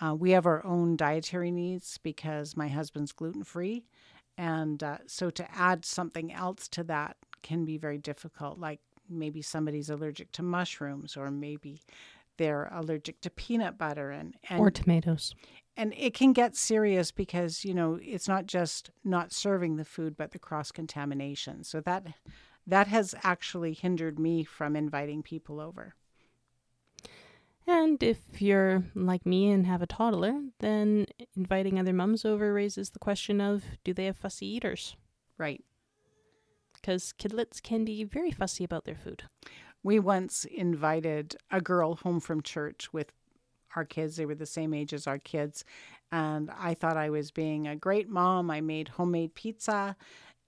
Uh, 0.00 0.14
we 0.14 0.30
have 0.30 0.46
our 0.46 0.64
own 0.64 0.94
dietary 0.96 1.50
needs 1.50 1.98
because 1.98 2.56
my 2.56 2.68
husband's 2.68 3.10
gluten 3.10 3.42
free 3.42 3.86
and 4.38 4.84
uh, 4.84 4.98
so 5.08 5.30
to 5.30 5.52
add 5.52 5.84
something 5.84 6.32
else 6.32 6.68
to 6.68 6.84
that 6.84 7.16
can 7.42 7.64
be 7.64 7.76
very 7.76 7.98
difficult, 7.98 8.60
like 8.60 8.78
maybe 9.08 9.42
somebody's 9.42 9.90
allergic 9.90 10.32
to 10.32 10.42
mushrooms 10.42 11.16
or 11.16 11.30
maybe 11.30 11.80
they're 12.38 12.70
allergic 12.72 13.20
to 13.20 13.30
peanut 13.30 13.78
butter 13.78 14.10
and, 14.10 14.34
and 14.48 14.60
or 14.60 14.70
tomatoes. 14.70 15.34
And 15.76 15.94
it 15.96 16.14
can 16.14 16.32
get 16.32 16.56
serious 16.56 17.10
because, 17.10 17.64
you 17.64 17.72
know, 17.72 17.98
it's 18.02 18.28
not 18.28 18.46
just 18.46 18.90
not 19.04 19.32
serving 19.32 19.76
the 19.76 19.84
food, 19.84 20.16
but 20.16 20.32
the 20.32 20.38
cross 20.38 20.70
contamination. 20.70 21.64
So 21.64 21.80
that 21.80 22.06
that 22.66 22.86
has 22.88 23.14
actually 23.22 23.72
hindered 23.72 24.18
me 24.18 24.44
from 24.44 24.76
inviting 24.76 25.22
people 25.22 25.60
over. 25.60 25.94
And 27.66 28.02
if 28.02 28.42
you're 28.42 28.84
like 28.94 29.24
me 29.24 29.50
and 29.50 29.66
have 29.66 29.82
a 29.82 29.86
toddler, 29.86 30.40
then 30.58 31.06
inviting 31.36 31.78
other 31.78 31.92
mums 31.92 32.24
over 32.24 32.52
raises 32.52 32.90
the 32.90 32.98
question 32.98 33.40
of 33.40 33.64
do 33.84 33.94
they 33.94 34.06
have 34.06 34.16
fussy 34.16 34.46
eaters? 34.46 34.96
Right. 35.38 35.64
Because 36.82 37.14
kidlets 37.16 37.62
can 37.62 37.84
be 37.84 38.04
very 38.04 38.32
fussy 38.32 38.64
about 38.64 38.84
their 38.84 38.96
food. 38.96 39.22
We 39.84 39.98
once 39.98 40.44
invited 40.44 41.36
a 41.50 41.60
girl 41.60 41.94
home 41.94 42.20
from 42.20 42.42
church 42.42 42.92
with 42.92 43.12
our 43.76 43.84
kids. 43.84 44.16
They 44.16 44.26
were 44.26 44.34
the 44.34 44.46
same 44.46 44.74
age 44.74 44.92
as 44.92 45.06
our 45.06 45.18
kids. 45.18 45.64
And 46.10 46.50
I 46.50 46.74
thought 46.74 46.96
I 46.96 47.08
was 47.08 47.30
being 47.30 47.66
a 47.66 47.76
great 47.76 48.08
mom. 48.08 48.50
I 48.50 48.60
made 48.60 48.88
homemade 48.88 49.34
pizza. 49.34 49.96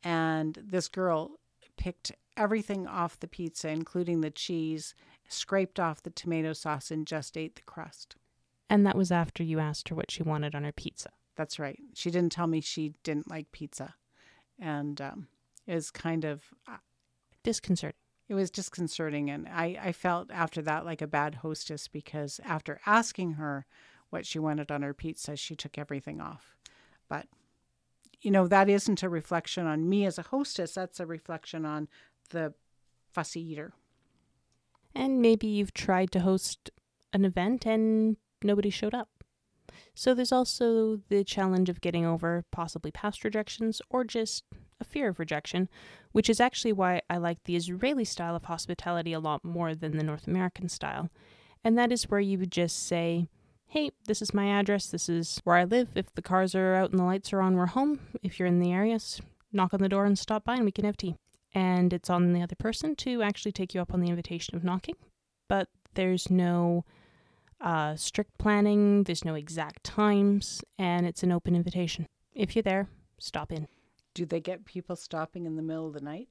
And 0.02 0.58
this 0.62 0.88
girl 0.88 1.38
picked 1.76 2.12
everything 2.36 2.86
off 2.86 3.18
the 3.20 3.28
pizza, 3.28 3.68
including 3.68 4.20
the 4.20 4.30
cheese, 4.30 4.94
scraped 5.28 5.80
off 5.80 6.02
the 6.02 6.10
tomato 6.10 6.52
sauce, 6.52 6.90
and 6.90 7.06
just 7.06 7.36
ate 7.36 7.54
the 7.56 7.62
crust. 7.62 8.16
And 8.68 8.86
that 8.86 8.96
was 8.96 9.12
after 9.12 9.42
you 9.42 9.60
asked 9.60 9.88
her 9.88 9.94
what 9.94 10.10
she 10.10 10.22
wanted 10.22 10.54
on 10.54 10.64
her 10.64 10.72
pizza. 10.72 11.10
That's 11.36 11.58
right. 11.58 11.78
She 11.94 12.10
didn't 12.10 12.32
tell 12.32 12.46
me 12.46 12.60
she 12.60 12.94
didn't 13.02 13.30
like 13.30 13.52
pizza. 13.52 13.94
And 14.58 15.00
um, 15.00 15.28
was 15.66 15.90
kind 15.90 16.24
of 16.24 16.42
uh, 16.68 16.78
disconcerting. 17.42 17.96
It 18.28 18.34
was 18.34 18.50
disconcerting. 18.50 19.30
And 19.30 19.48
I, 19.48 19.78
I 19.80 19.92
felt 19.92 20.30
after 20.30 20.62
that 20.62 20.84
like 20.84 21.02
a 21.02 21.06
bad 21.06 21.36
hostess 21.36 21.88
because 21.88 22.40
after 22.44 22.80
asking 22.86 23.32
her 23.32 23.66
what 24.10 24.26
she 24.26 24.38
wanted 24.38 24.70
on 24.70 24.82
her 24.82 24.94
pizza, 24.94 25.36
she 25.36 25.54
took 25.54 25.76
everything 25.76 26.20
off. 26.20 26.56
But, 27.08 27.26
you 28.20 28.30
know, 28.30 28.46
that 28.46 28.68
isn't 28.68 29.02
a 29.02 29.08
reflection 29.08 29.66
on 29.66 29.88
me 29.88 30.06
as 30.06 30.18
a 30.18 30.22
hostess, 30.22 30.74
that's 30.74 31.00
a 31.00 31.06
reflection 31.06 31.66
on 31.66 31.88
the 32.30 32.54
fussy 33.12 33.40
eater. 33.40 33.72
And 34.94 35.20
maybe 35.20 35.46
you've 35.46 35.74
tried 35.74 36.12
to 36.12 36.20
host 36.20 36.70
an 37.12 37.24
event 37.24 37.66
and 37.66 38.16
nobody 38.42 38.70
showed 38.70 38.94
up. 38.94 39.08
So 39.94 40.14
there's 40.14 40.32
also 40.32 41.00
the 41.08 41.24
challenge 41.24 41.68
of 41.68 41.80
getting 41.80 42.04
over 42.04 42.44
possibly 42.50 42.90
past 42.90 43.24
rejections 43.24 43.82
or 43.90 44.04
just 44.04 44.44
a 44.84 44.88
fear 44.90 45.08
of 45.08 45.18
rejection, 45.18 45.68
which 46.12 46.30
is 46.30 46.40
actually 46.40 46.72
why 46.72 47.00
I 47.10 47.16
like 47.16 47.42
the 47.44 47.56
Israeli 47.56 48.04
style 48.04 48.36
of 48.36 48.44
hospitality 48.44 49.12
a 49.12 49.20
lot 49.20 49.44
more 49.44 49.74
than 49.74 49.96
the 49.96 50.04
North 50.04 50.26
American 50.26 50.68
style. 50.68 51.10
And 51.62 51.76
that 51.78 51.92
is 51.92 52.04
where 52.04 52.20
you 52.20 52.38
would 52.38 52.52
just 52.52 52.86
say, 52.86 53.26
Hey, 53.66 53.90
this 54.06 54.22
is 54.22 54.34
my 54.34 54.46
address, 54.46 54.86
this 54.86 55.08
is 55.08 55.40
where 55.42 55.56
I 55.56 55.64
live. 55.64 55.88
If 55.94 56.14
the 56.14 56.22
cars 56.22 56.54
are 56.54 56.74
out 56.74 56.90
and 56.90 57.00
the 57.00 57.04
lights 57.04 57.32
are 57.32 57.40
on, 57.40 57.56
we're 57.56 57.66
home. 57.66 57.98
If 58.22 58.38
you're 58.38 58.46
in 58.46 58.60
the 58.60 58.72
area, 58.72 58.98
knock 59.52 59.74
on 59.74 59.80
the 59.80 59.88
door 59.88 60.04
and 60.04 60.18
stop 60.18 60.44
by 60.44 60.54
and 60.54 60.64
we 60.64 60.72
can 60.72 60.84
have 60.84 60.96
tea 60.96 61.16
and 61.54 61.92
it's 61.92 62.10
on 62.10 62.32
the 62.32 62.42
other 62.42 62.56
person 62.56 62.96
to 62.96 63.22
actually 63.22 63.52
take 63.52 63.74
you 63.74 63.80
up 63.80 63.94
on 63.94 64.00
the 64.00 64.08
invitation 64.08 64.56
of 64.56 64.64
knocking. 64.64 64.96
But 65.48 65.68
there's 65.94 66.28
no 66.28 66.84
uh, 67.60 67.94
strict 67.96 68.36
planning, 68.38 69.04
there's 69.04 69.24
no 69.24 69.34
exact 69.34 69.84
times, 69.84 70.62
and 70.78 71.06
it's 71.06 71.22
an 71.22 71.32
open 71.32 71.54
invitation. 71.54 72.06
If 72.34 72.56
you're 72.56 72.62
there, 72.64 72.88
stop 73.18 73.52
in. 73.52 73.68
Do 74.14 74.24
they 74.24 74.40
get 74.40 74.64
people 74.64 74.96
stopping 74.96 75.44
in 75.44 75.56
the 75.56 75.62
middle 75.62 75.88
of 75.88 75.92
the 75.92 76.00
night? 76.00 76.28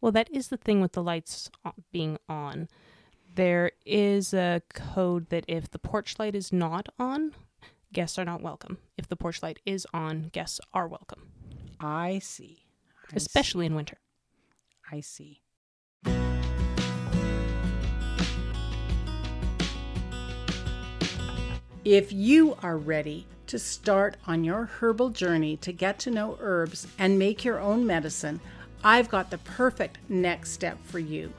Well, 0.00 0.12
that 0.12 0.30
is 0.30 0.48
the 0.48 0.56
thing 0.56 0.80
with 0.80 0.92
the 0.92 1.02
lights 1.02 1.50
being 1.90 2.18
on. 2.28 2.68
There 3.34 3.72
is 3.84 4.32
a 4.32 4.62
code 4.74 5.30
that 5.30 5.44
if 5.48 5.70
the 5.70 5.78
porch 5.78 6.18
light 6.18 6.34
is 6.34 6.52
not 6.52 6.88
on, 6.98 7.32
guests 7.92 8.18
are 8.18 8.24
not 8.24 8.42
welcome. 8.42 8.78
If 8.96 9.08
the 9.08 9.16
porch 9.16 9.42
light 9.42 9.58
is 9.66 9.86
on, 9.92 10.30
guests 10.32 10.60
are 10.72 10.86
welcome. 10.86 11.28
I 11.80 12.20
see 12.20 12.68
especially 13.14 13.66
in 13.66 13.74
winter. 13.74 13.98
I 14.90 15.00
see. 15.00 15.42
If 21.84 22.12
you 22.12 22.56
are 22.62 22.76
ready 22.76 23.26
to 23.48 23.58
start 23.58 24.16
on 24.26 24.44
your 24.44 24.64
herbal 24.64 25.10
journey 25.10 25.56
to 25.58 25.72
get 25.72 25.98
to 26.00 26.10
know 26.10 26.38
herbs 26.40 26.86
and 26.98 27.18
make 27.18 27.44
your 27.44 27.58
own 27.58 27.86
medicine, 27.86 28.40
I've 28.84 29.08
got 29.08 29.30
the 29.30 29.38
perfect 29.38 29.98
next 30.08 30.52
step 30.52 30.78
for 30.84 30.98
you. 30.98 31.32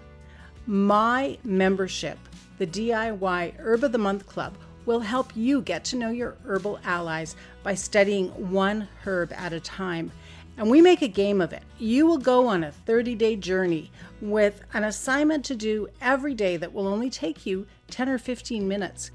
My 0.65 1.37
membership, 1.43 2.17
the 2.57 2.67
DIY 2.67 3.57
Herb 3.57 3.83
of 3.83 3.91
the 3.91 3.97
Month 3.97 4.27
Club, 4.27 4.55
will 4.85 4.99
help 4.99 5.31
you 5.35 5.61
get 5.61 5.83
to 5.85 5.95
know 5.95 6.09
your 6.09 6.35
herbal 6.45 6.79
allies 6.83 7.35
by 7.63 7.75
studying 7.75 8.27
one 8.51 8.87
herb 9.05 9.31
at 9.33 9.53
a 9.53 9.59
time 9.59 10.11
And 10.57 10.69
we 10.69 10.81
make 10.81 11.01
a 11.01 11.07
game 11.07 11.39
of 11.39 11.53
it. 11.53 11.63
You 11.77 12.05
will 12.05 12.17
go 12.17 12.45
on 12.47 12.65
a 12.65 12.71
30 12.71 13.15
day 13.15 13.37
journey 13.37 13.91
with 14.19 14.61
an 14.73 14.83
assignment 14.83 15.45
to 15.45 15.55
do 15.55 15.87
every 16.01 16.33
day 16.33 16.57
that 16.57 16.73
will 16.73 16.85
only 16.85 17.09
take 17.09 17.45
you 17.45 17.65
10 17.91 18.09
or 18.09 18.17
15 18.17 18.67
minutes. 18.67 19.11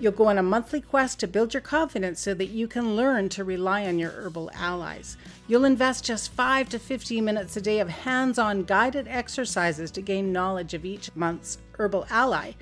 You'll 0.00 0.12
go 0.12 0.28
on 0.28 0.38
a 0.38 0.42
monthly 0.42 0.80
quest 0.80 1.20
to 1.20 1.28
build 1.28 1.52
your 1.52 1.60
confidence 1.60 2.20
so 2.20 2.32
that 2.32 2.48
you 2.48 2.66
can 2.66 2.96
learn 2.96 3.28
to 3.28 3.44
rely 3.44 3.86
on 3.86 3.98
your 3.98 4.12
herbal 4.12 4.50
allies. 4.54 5.18
You'll 5.46 5.66
invest 5.66 6.06
just 6.06 6.32
5 6.32 6.70
to 6.70 6.78
15 6.78 7.22
minutes 7.22 7.54
a 7.58 7.60
day 7.60 7.80
of 7.80 7.90
hands 7.90 8.38
on 8.38 8.64
guided 8.64 9.06
exercises 9.06 9.90
to 9.90 10.00
gain 10.00 10.32
knowledge 10.32 10.72
of 10.72 10.86
each 10.86 11.14
month's 11.14 11.58
herbal 11.78 12.06
ally. 12.08 12.52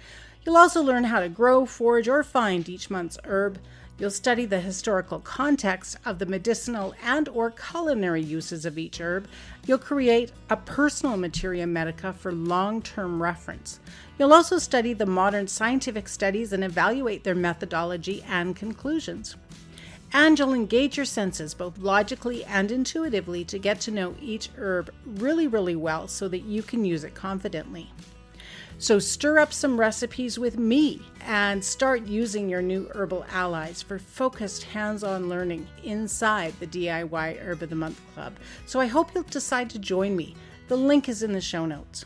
You'll 0.45 0.57
also 0.57 0.83
learn 0.83 1.05
how 1.05 1.21
to 1.21 1.29
grow, 1.29 1.65
forage, 1.65 2.09
or 2.09 2.25
find 2.25 2.69
each 2.69 2.91
month's 2.91 3.19
herb. 3.23 3.61
You'll 3.99 4.11
study 4.11 4.45
the 4.45 4.61
historical 4.61 5.21
context 5.21 5.97
of 6.05 6.19
the 6.19 6.27
medicinal 6.27 6.95
and 7.05 7.29
or 7.29 7.51
culinary 7.51 8.23
uses 8.23 8.65
of 8.65 8.79
each 8.79 9.01
herb. 9.01 9.29
You'll 9.67 9.79
create 9.79 10.33
a 10.51 10.57
personal 10.57 11.17
materia 11.17 11.67
medica 11.67 12.13
for 12.13 12.33
long-term 12.33 13.23
reference. 13.23 13.79
You'll 14.19 14.35
also 14.35 14.59
study 14.59 14.95
the 14.95 15.07
modern 15.07 15.47
scientific 15.47 16.09
studies 16.09 16.53
and 16.53 16.65
evaluate 16.65 17.23
their 17.23 17.37
methodology 17.37 18.25
and 18.29 18.57
conclusions. 18.57 19.37
And 20.13 20.37
you'll 20.37 20.55
engage 20.55 20.97
your 20.97 21.07
senses 21.07 21.55
both 21.55 21.79
logically 21.79 22.45
and 22.45 22.73
intuitively 22.73 23.45
to 23.45 23.59
get 23.59 23.79
to 23.83 23.93
know 23.93 24.17
each 24.21 24.49
herb 24.57 24.91
really, 25.07 25.47
really 25.47 25.77
well 25.77 26.09
so 26.09 26.27
that 26.29 26.45
you 26.45 26.63
can 26.63 26.85
use 26.85 27.05
it 27.05 27.15
confidently. 27.15 27.93
So 28.79 28.99
stir 28.99 29.39
up 29.39 29.53
some 29.53 29.79
recipes 29.79 30.39
with 30.39 30.59
me 30.59 31.03
and 31.21 31.65
start 31.65 32.07
using 32.07 32.49
your 32.49 32.63
new 32.63 32.89
herbal 32.95 33.27
allies 33.31 33.83
for 33.83 33.99
focused 33.99 34.65
hands 34.65 35.05
on 35.05 35.29
learning 35.29 35.67
inside 35.85 36.55
the 36.59 36.67
DIY 36.67 37.41
Herb 37.41 37.63
of 37.63 37.71
the 37.71 37.77
Month 37.77 38.01
Club. 38.15 38.37
So 38.67 38.81
I 38.81 38.87
hope 38.87 39.15
you'll 39.15 39.25
decide 39.25 39.69
to 39.71 39.79
join 39.79 40.17
me. 40.17 40.35
The 40.69 40.77
link 40.77 41.09
is 41.09 41.23
in 41.23 41.33
the 41.33 41.41
show 41.41 41.67
notes. 41.67 42.05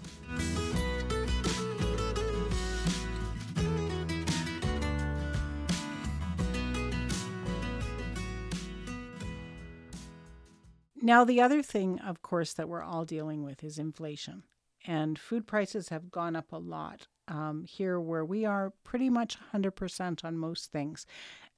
Now, 11.05 11.25
the 11.25 11.41
other 11.41 11.63
thing, 11.63 11.99
of 11.99 12.23
course, 12.23 12.55
that 12.55 12.69
we're 12.69 12.83
all 12.83 13.05
dealing 13.05 13.43
with 13.43 13.65
is 13.65 13.79
inflation 13.79 14.45
and 14.87 15.19
food 15.19 15.47
prices 15.47 15.89
have 15.89 16.11
gone 16.11 16.37
up 16.37 16.53
a 16.53 16.59
lot 16.59 17.07
um, 17.29 17.65
here 17.65 18.01
where 18.01 18.25
we 18.25 18.45
are 18.45 18.73
pretty 18.85 19.09
much 19.09 19.37
100% 19.53 20.25
on 20.25 20.37
most 20.37 20.73
things. 20.73 21.07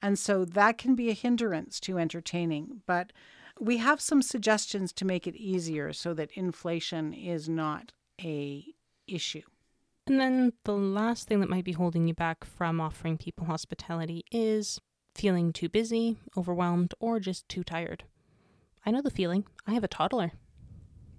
And 0.03 0.19
so 0.19 0.45
that 0.45 0.79
can 0.79 0.95
be 0.95 1.11
a 1.11 1.15
hindrance 1.15 1.81
to 1.81 1.99
entertaining. 1.99 2.83
But 2.87 3.13
we 3.59 3.79
have 3.79 4.01
some 4.01 4.23
suggestions 4.23 4.93
to 4.95 5.05
make 5.05 5.27
it 5.27 5.37
easier 5.37 5.93
so 5.93 6.13
that 6.15 6.31
inflation 6.33 7.13
is 7.13 7.49
not 7.49 7.93
a 8.23 8.65
issue. 9.07 9.43
And 10.07 10.21
then 10.21 10.53
the 10.65 10.73
last 10.73 11.29
thing 11.29 11.41
that 11.41 11.49
might 11.49 11.65
be 11.65 11.73
holding 11.73 12.07
you 12.07 12.15
back 12.15 12.45
from 12.45 12.81
offering 12.81 13.17
people 13.17 13.47
hospitality 13.47 14.25
is 14.31 14.81
feeling 15.15 15.53
too 15.53 15.69
busy, 15.69 16.19
overwhelmed, 16.37 16.93
or 17.01 17.21
just 17.21 17.49
too 17.49 17.65
tired. 17.65 18.05
I 18.87 18.91
know 18.91 19.01
the 19.01 19.11
feeling. 19.11 19.45
I 19.67 19.73
have 19.73 19.85
a 19.85 19.89
toddler. 19.89 20.33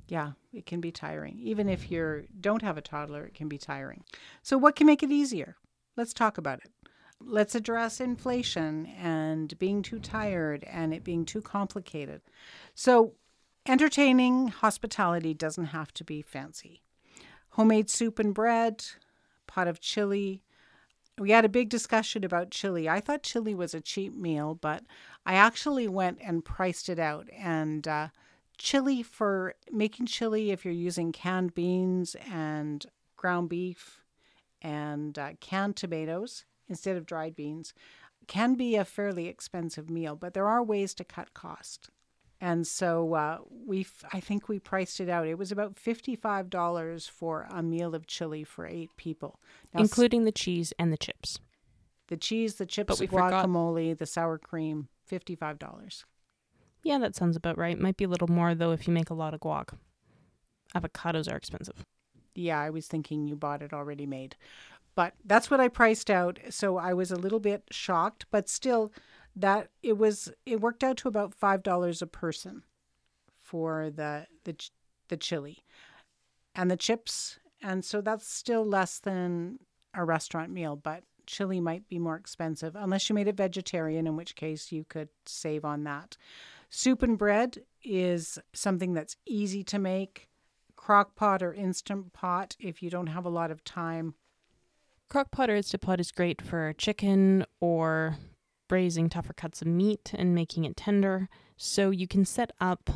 Yeah, 0.07 0.33
it 0.53 0.65
can 0.65 0.81
be 0.81 0.91
tiring. 0.91 1.39
Even 1.39 1.67
if 1.67 1.89
you 1.89 2.27
don't 2.39 2.61
have 2.61 2.77
a 2.77 2.81
toddler, 2.81 3.25
it 3.25 3.33
can 3.33 3.47
be 3.47 3.57
tiring. 3.57 4.03
So, 4.43 4.57
what 4.57 4.75
can 4.75 4.85
make 4.85 5.01
it 5.01 5.11
easier? 5.11 5.55
Let's 5.97 6.13
talk 6.13 6.37
about 6.37 6.59
it. 6.59 6.71
Let's 7.19 7.55
address 7.55 7.99
inflation 7.99 8.85
and 8.85 9.57
being 9.57 9.81
too 9.81 9.99
tired 9.99 10.63
and 10.65 10.93
it 10.93 11.03
being 11.03 11.25
too 11.25 11.41
complicated. 11.41 12.21
So, 12.75 13.13
entertaining 13.67 14.49
hospitality 14.49 15.33
doesn't 15.33 15.67
have 15.67 15.91
to 15.95 16.03
be 16.03 16.21
fancy. 16.21 16.83
Homemade 17.51 17.89
soup 17.89 18.19
and 18.19 18.33
bread, 18.33 18.85
pot 19.47 19.67
of 19.67 19.79
chili. 19.79 20.43
We 21.17 21.31
had 21.31 21.45
a 21.45 21.49
big 21.49 21.69
discussion 21.69 22.23
about 22.23 22.51
chili. 22.51 22.87
I 22.89 22.99
thought 22.99 23.23
chili 23.23 23.55
was 23.55 23.73
a 23.73 23.81
cheap 23.81 24.13
meal, 24.13 24.53
but 24.53 24.83
I 25.25 25.35
actually 25.35 25.87
went 25.87 26.19
and 26.21 26.45
priced 26.45 26.89
it 26.89 26.99
out 26.99 27.27
and 27.35 27.87
uh, 27.87 28.07
chili 28.57 29.03
for 29.03 29.55
making 29.71 30.05
chili 30.05 30.51
if 30.51 30.63
you're 30.63 30.73
using 30.73 31.11
canned 31.11 31.55
beans 31.55 32.15
and 32.31 32.85
ground 33.17 33.49
beef 33.49 34.03
and 34.61 35.17
uh, 35.17 35.31
canned 35.39 35.75
tomatoes 35.75 36.45
instead 36.67 36.97
of 36.97 37.05
dried 37.05 37.35
beans 37.35 37.73
can 38.27 38.55
be 38.55 38.75
a 38.75 38.85
fairly 38.85 39.27
expensive 39.27 39.89
meal, 39.89 40.15
but 40.15 40.33
there 40.33 40.47
are 40.47 40.63
ways 40.63 40.93
to 40.95 41.03
cut 41.03 41.33
cost. 41.33 41.89
And 42.41 42.67
so 42.67 43.13
uh, 43.13 43.37
we, 43.65 43.87
I 44.11 44.19
think 44.19 44.49
we 44.49 44.59
priced 44.59 44.99
it 44.99 45.09
out. 45.09 45.27
It 45.27 45.37
was 45.37 45.51
about 45.51 45.79
fifty-five 45.79 46.49
dollars 46.49 47.07
for 47.07 47.47
a 47.49 47.63
meal 47.63 47.95
of 47.95 48.07
chili 48.07 48.43
for 48.43 48.65
eight 48.65 48.89
people, 48.97 49.39
now, 49.73 49.81
including 49.81 50.25
the 50.25 50.31
cheese 50.31 50.73
and 50.77 50.91
the 50.91 50.97
chips. 50.97 51.39
The 52.07 52.17
cheese, 52.17 52.55
the 52.55 52.65
chips, 52.65 52.99
the 52.99 53.07
guacamole, 53.07 53.91
forgot. 53.91 53.99
the 53.99 54.05
sour 54.05 54.37
cream, 54.37 54.89
fifty-five 55.05 55.59
dollars. 55.59 56.05
Yeah, 56.83 56.99
that 56.99 57.15
sounds 57.15 57.35
about 57.35 57.57
right. 57.57 57.79
Might 57.79 57.97
be 57.97 58.05
a 58.05 58.09
little 58.09 58.27
more 58.27 58.53
though 58.53 58.71
if 58.71 58.87
you 58.87 58.93
make 58.93 59.09
a 59.09 59.15
lot 59.15 59.33
of 59.33 59.39
guac. 59.39 59.69
Avocados 60.75 61.31
are 61.31 61.37
expensive. 61.37 61.83
Yeah, 62.35 62.59
I 62.59 62.69
was 62.69 62.87
thinking 62.87 63.27
you 63.27 63.35
bought 63.35 63.61
it 63.61 63.73
already 63.73 64.05
made. 64.05 64.35
But 64.93 65.13
that's 65.25 65.51
what 65.51 65.59
I 65.59 65.67
priced 65.67 66.09
out, 66.09 66.39
so 66.49 66.77
I 66.77 66.93
was 66.93 67.11
a 67.11 67.17
little 67.17 67.39
bit 67.39 67.63
shocked, 67.69 68.25
but 68.31 68.47
still 68.47 68.91
that 69.35 69.69
it 69.83 69.97
was 69.97 70.31
it 70.45 70.61
worked 70.61 70.83
out 70.83 70.97
to 70.97 71.07
about 71.07 71.37
$5 71.37 72.01
a 72.01 72.07
person 72.07 72.63
for 73.41 73.89
the 73.89 74.27
the 74.45 74.55
the 75.09 75.17
chili 75.17 75.63
and 76.55 76.71
the 76.71 76.77
chips, 76.77 77.39
and 77.61 77.83
so 77.83 77.99
that's 78.01 78.27
still 78.27 78.65
less 78.65 78.99
than 78.99 79.59
a 79.93 80.05
restaurant 80.05 80.51
meal, 80.51 80.75
but 80.75 81.03
chili 81.27 81.59
might 81.59 81.87
be 81.87 81.99
more 81.99 82.15
expensive 82.15 82.75
unless 82.75 83.09
you 83.09 83.15
made 83.15 83.27
it 83.27 83.37
vegetarian, 83.37 84.07
in 84.07 84.15
which 84.15 84.35
case 84.35 84.71
you 84.71 84.83
could 84.83 85.09
save 85.25 85.65
on 85.65 85.83
that. 85.83 86.17
Soup 86.69 87.01
and 87.03 87.17
bread 87.17 87.59
is 87.83 88.39
something 88.53 88.93
that's 88.93 89.17
easy 89.25 89.63
to 89.63 89.79
make. 89.79 90.27
Crock 90.75 91.15
pot 91.15 91.41
or 91.41 91.53
instant 91.53 92.13
pot 92.13 92.55
if 92.59 92.83
you 92.83 92.89
don't 92.89 93.07
have 93.07 93.25
a 93.25 93.29
lot 93.29 93.51
of 93.51 93.63
time. 93.63 94.15
Crock 95.09 95.31
pot 95.31 95.49
or 95.49 95.55
instant 95.55 95.81
pot 95.81 95.99
is 95.99 96.11
great 96.11 96.41
for 96.41 96.73
chicken 96.73 97.45
or 97.59 98.17
braising 98.67 99.09
tougher 99.09 99.33
cuts 99.33 99.61
of 99.61 99.67
meat 99.67 100.11
and 100.13 100.35
making 100.35 100.65
it 100.65 100.75
tender. 100.75 101.29
So 101.57 101.91
you 101.91 102.07
can 102.07 102.25
set 102.25 102.51
up 102.59 102.89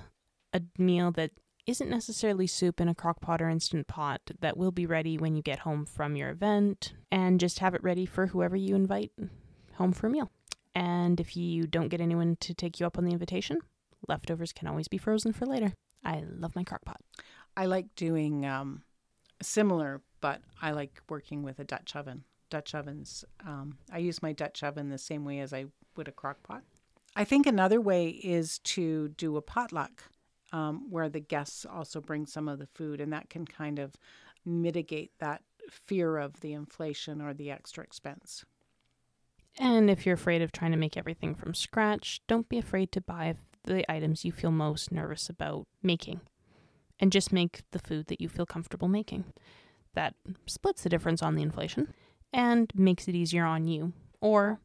a 0.53 0.61
meal 0.77 1.11
that 1.11 1.31
isn't 1.65 1.89
necessarily 1.89 2.47
soup 2.47 2.81
in 2.81 2.89
a 2.89 2.95
crock 2.95 3.21
pot 3.21 3.41
or 3.41 3.49
instant 3.49 3.87
pot 3.87 4.21
that 4.39 4.57
will 4.57 4.71
be 4.71 4.85
ready 4.85 5.17
when 5.17 5.35
you 5.35 5.41
get 5.41 5.59
home 5.59 5.85
from 5.85 6.15
your 6.15 6.29
event 6.29 6.93
and 7.11 7.39
just 7.39 7.59
have 7.59 7.73
it 7.73 7.83
ready 7.83 8.05
for 8.05 8.27
whoever 8.27 8.55
you 8.55 8.75
invite 8.75 9.11
home 9.75 9.91
for 9.91 10.07
a 10.07 10.09
meal. 10.09 10.31
And 10.75 11.19
if 11.19 11.35
you 11.35 11.67
don't 11.67 11.89
get 11.89 12.01
anyone 12.01 12.37
to 12.41 12.53
take 12.53 12.79
you 12.79 12.85
up 12.85 12.97
on 12.97 13.05
the 13.05 13.11
invitation, 13.11 13.59
leftovers 14.07 14.53
can 14.53 14.67
always 14.67 14.87
be 14.87 14.97
frozen 14.97 15.33
for 15.33 15.45
later. 15.45 15.73
I 16.03 16.23
love 16.27 16.55
my 16.55 16.63
crock 16.63 16.85
pot. 16.85 17.01
I 17.57 17.65
like 17.65 17.93
doing 17.95 18.45
um, 18.45 18.83
similar, 19.41 20.01
but 20.21 20.41
I 20.61 20.71
like 20.71 21.01
working 21.09 21.43
with 21.43 21.59
a 21.59 21.63
Dutch 21.63 21.95
oven. 21.95 22.23
Dutch 22.49 22.73
ovens, 22.73 23.25
um, 23.45 23.77
I 23.91 23.99
use 23.99 24.23
my 24.23 24.33
Dutch 24.33 24.63
oven 24.63 24.89
the 24.89 24.97
same 24.97 25.23
way 25.23 25.39
as 25.39 25.53
I 25.53 25.65
would 25.95 26.07
a 26.07 26.11
crock 26.11 26.41
pot. 26.41 26.63
I 27.15 27.23
think 27.23 27.45
another 27.45 27.81
way 27.81 28.09
is 28.09 28.59
to 28.59 29.09
do 29.09 29.37
a 29.37 29.41
potluck 29.41 30.03
um, 30.51 30.89
where 30.89 31.09
the 31.09 31.19
guests 31.19 31.65
also 31.65 32.01
bring 32.01 32.25
some 32.25 32.47
of 32.47 32.59
the 32.59 32.67
food, 32.67 33.01
and 33.01 33.13
that 33.13 33.29
can 33.29 33.45
kind 33.45 33.79
of 33.79 33.95
mitigate 34.45 35.11
that 35.19 35.41
fear 35.69 36.17
of 36.17 36.39
the 36.41 36.53
inflation 36.53 37.21
or 37.21 37.33
the 37.33 37.51
extra 37.51 37.83
expense. 37.83 38.45
And 39.57 39.89
if 39.89 40.05
you're 40.05 40.15
afraid 40.15 40.41
of 40.41 40.51
trying 40.51 40.71
to 40.71 40.77
make 40.77 40.97
everything 40.97 41.35
from 41.35 41.53
scratch, 41.53 42.21
don't 42.27 42.49
be 42.49 42.57
afraid 42.57 42.91
to 42.93 43.01
buy 43.01 43.35
the 43.63 43.89
items 43.91 44.23
you 44.23 44.31
feel 44.31 44.51
most 44.51 44.91
nervous 44.91 45.29
about 45.29 45.67
making. 45.83 46.21
And 46.99 47.11
just 47.11 47.33
make 47.33 47.61
the 47.71 47.79
food 47.79 48.07
that 48.07 48.21
you 48.21 48.29
feel 48.29 48.45
comfortable 48.45 48.87
making. 48.87 49.25
That 49.93 50.15
splits 50.47 50.83
the 50.83 50.89
difference 50.89 51.21
on 51.21 51.35
the 51.35 51.41
inflation 51.41 51.93
and 52.31 52.71
makes 52.75 53.07
it 53.07 53.15
easier 53.15 53.45
on 53.45 53.67
you. 53.67 53.93
Or 54.21 54.59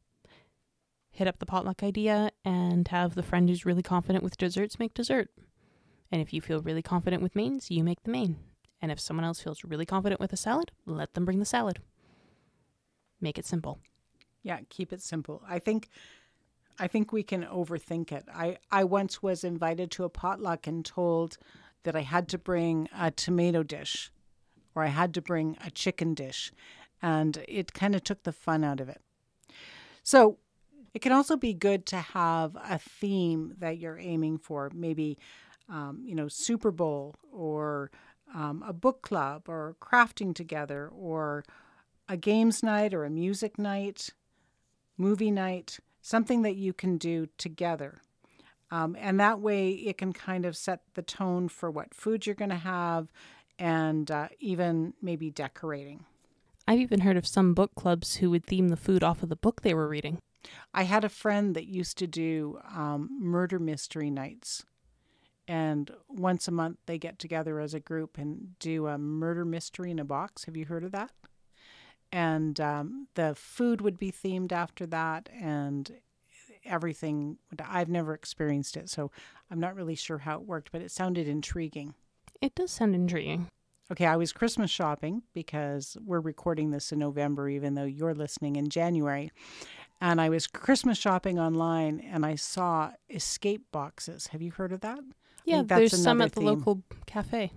hit 1.10 1.28
up 1.28 1.38
the 1.38 1.46
potluck 1.46 1.82
idea 1.82 2.30
and 2.44 2.88
have 2.88 3.14
the 3.14 3.22
friend 3.22 3.48
who's 3.48 3.64
really 3.64 3.82
confident 3.82 4.24
with 4.24 4.36
desserts 4.36 4.78
make 4.78 4.94
dessert. 4.94 5.28
And 6.14 6.22
if 6.22 6.33
you 6.33 6.40
feel 6.40 6.62
really 6.62 6.81
confident 6.81 7.24
with 7.24 7.35
mains, 7.35 7.72
you 7.72 7.83
make 7.83 8.05
the 8.05 8.11
main. 8.12 8.37
And 8.81 8.92
if 8.92 9.00
someone 9.00 9.24
else 9.24 9.40
feels 9.40 9.64
really 9.64 9.85
confident 9.85 10.20
with 10.20 10.33
a 10.33 10.37
salad, 10.37 10.70
let 10.87 11.14
them 11.14 11.24
bring 11.24 11.40
the 11.40 11.44
salad. 11.44 11.81
Make 13.20 13.37
it 13.37 13.44
simple. 13.44 13.81
Yeah, 14.44 14.61
keep 14.68 14.92
it 14.92 15.03
simple. 15.03 15.42
I 15.48 15.59
think 15.59 15.88
I 16.79 16.87
think 16.87 17.12
we 17.12 17.24
can 17.24 17.42
overthink 17.42 18.12
it. 18.12 18.27
I, 18.33 18.59
I 18.70 18.85
once 18.85 19.24
was 19.24 19.42
invited 19.42 19.90
to 19.90 20.05
a 20.05 20.09
potluck 20.09 20.68
and 20.68 20.85
told 20.85 21.37
that 21.83 21.96
I 21.96 22.03
had 22.03 22.29
to 22.29 22.38
bring 22.38 22.88
a 22.96 23.11
tomato 23.11 23.64
dish 23.64 24.12
or 24.77 24.85
I 24.85 24.88
had 24.88 25.14
to 25.14 25.20
bring 25.20 25.57
a 25.66 25.70
chicken 25.72 26.14
dish. 26.14 26.53
And 27.03 27.42
it 27.48 27.72
kind 27.72 27.96
of 27.96 28.05
took 28.05 28.22
the 28.22 28.33
fun 28.33 28.62
out 28.62 28.79
of 28.79 28.88
it. 28.88 29.00
So 30.05 30.38
it 30.94 31.00
can 31.03 31.11
also 31.11 31.37
be 31.37 31.55
good 31.55 31.87
to 31.87 31.96
have 31.96 32.55
a 32.55 32.79
theme 32.79 33.57
that 33.59 33.79
you're 33.79 33.98
aiming 33.98 34.38
for. 34.38 34.70
Maybe 34.72 35.18
um, 35.68 36.03
you 36.05 36.14
know, 36.14 36.29
Super 36.29 36.70
Bowl 36.70 37.14
or 37.33 37.90
um, 38.35 38.62
a 38.66 38.72
book 38.72 39.03
club 39.03 39.48
or 39.48 39.77
crafting 39.81 40.35
together 40.35 40.88
or 40.88 41.44
a 42.09 42.16
games 42.16 42.62
night 42.62 42.92
or 42.92 43.05
a 43.05 43.11
music 43.11 43.59
night, 43.59 44.11
movie 44.96 45.31
night, 45.31 45.79
something 46.03 46.42
that 46.42 46.57
you 46.57 46.72
can 46.72 46.98
do 46.98 47.29
together. 47.38 48.00
Um, 48.70 48.96
and 48.98 49.20
that 49.20 49.40
way 49.40 49.70
it 49.70 49.98
can 49.98 50.12
kind 50.12 50.44
of 50.44 50.57
set 50.57 50.81
the 50.94 51.03
tone 51.03 51.48
for 51.48 51.70
what 51.70 51.94
food 51.94 52.27
you're 52.27 52.35
going 52.35 52.50
to 52.50 52.57
have 52.57 53.09
and 53.59 54.11
uh, 54.11 54.29
even 54.40 54.94
maybe 55.00 55.31
decorating. 55.31 56.05
I've 56.66 56.81
even 56.81 57.00
heard 57.00 57.16
of 57.16 57.27
some 57.27 57.55
book 57.55 57.74
clubs 57.74 58.16
who 58.16 58.31
would 58.31 58.44
theme 58.44 58.68
the 58.68 58.77
food 58.77 59.05
off 59.05 59.22
of 59.22 59.29
the 59.29 59.37
book 59.37 59.61
they 59.61 59.74
were 59.74 59.88
reading. 59.88 60.18
I 60.72 60.85
had 60.85 61.05
a 61.05 61.09
friend 61.09 61.55
that 61.55 61.66
used 61.66 61.98
to 61.98 62.07
do 62.07 62.59
um, 62.74 63.11
murder 63.20 63.59
mystery 63.59 64.11
nights. 64.11 64.64
And 65.46 65.90
once 66.09 66.48
a 66.48 66.52
month, 66.52 66.78
they 66.87 66.98
get 66.98 67.18
together 67.18 67.61
as 67.61 67.74
a 67.74 67.80
group 67.80 68.16
and 68.16 68.59
do 68.59 68.87
a 68.87 68.96
murder 68.96 69.44
mystery 69.44 69.90
in 69.90 69.98
a 69.98 70.04
box. 70.04 70.44
Have 70.44 70.57
you 70.57 70.64
heard 70.64 70.85
of 70.85 70.92
that? 70.92 71.12
And 72.11 72.59
um, 72.61 73.09
the 73.14 73.35
food 73.35 73.80
would 73.80 73.98
be 73.98 74.12
themed 74.12 74.52
after 74.52 74.87
that, 74.87 75.28
and 75.38 75.90
everything. 76.64 77.38
I've 77.62 77.88
never 77.88 78.14
experienced 78.14 78.76
it, 78.76 78.88
so 78.88 79.11
I'm 79.50 79.61
not 79.61 79.74
really 79.74 79.94
sure 79.94 80.18
how 80.18 80.37
it 80.37 80.46
worked, 80.46 80.72
but 80.72 80.80
it 80.80 80.90
sounded 80.90 81.28
intriguing. 81.28 81.94
It 82.40 82.54
does 82.54 82.70
sound 82.70 82.94
intriguing. 82.94 83.48
Okay, 83.92 84.07
I 84.07 84.16
was 84.16 84.33
Christmas 84.33 84.70
shopping 84.70 85.22
because 85.35 85.96
we're 86.04 86.20
recording 86.20 86.70
this 86.70 86.90
in 86.90 86.98
November, 86.98 87.50
even 87.50 87.74
though 87.74 87.85
you're 87.85 88.14
listening 88.14 88.57
in 88.57 88.70
January. 88.70 89.30
And 90.00 90.20
I 90.20 90.30
was 90.30 90.46
Christmas 90.46 90.96
shopping 90.96 91.38
online 91.38 92.00
and 92.00 92.24
I 92.24 92.35
saw 92.35 92.92
escape 93.11 93.66
boxes. 93.72 94.28
Have 94.28 94.40
you 94.40 94.52
heard 94.52 94.72
of 94.72 94.80
that? 94.80 95.00
Yeah, 95.44 95.62
there's 95.62 96.00
some 96.00 96.20
at 96.20 96.33
the 96.33 96.40
theme. 96.40 96.48
local 96.48 96.83
cafe. 97.07 97.52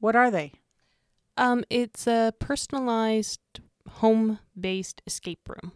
What 0.00 0.16
are 0.16 0.30
they? 0.30 0.52
Um, 1.36 1.64
it's 1.70 2.06
a 2.06 2.34
personalized 2.38 3.40
home 3.88 4.38
based 4.58 5.02
escape 5.06 5.48
room. 5.48 5.72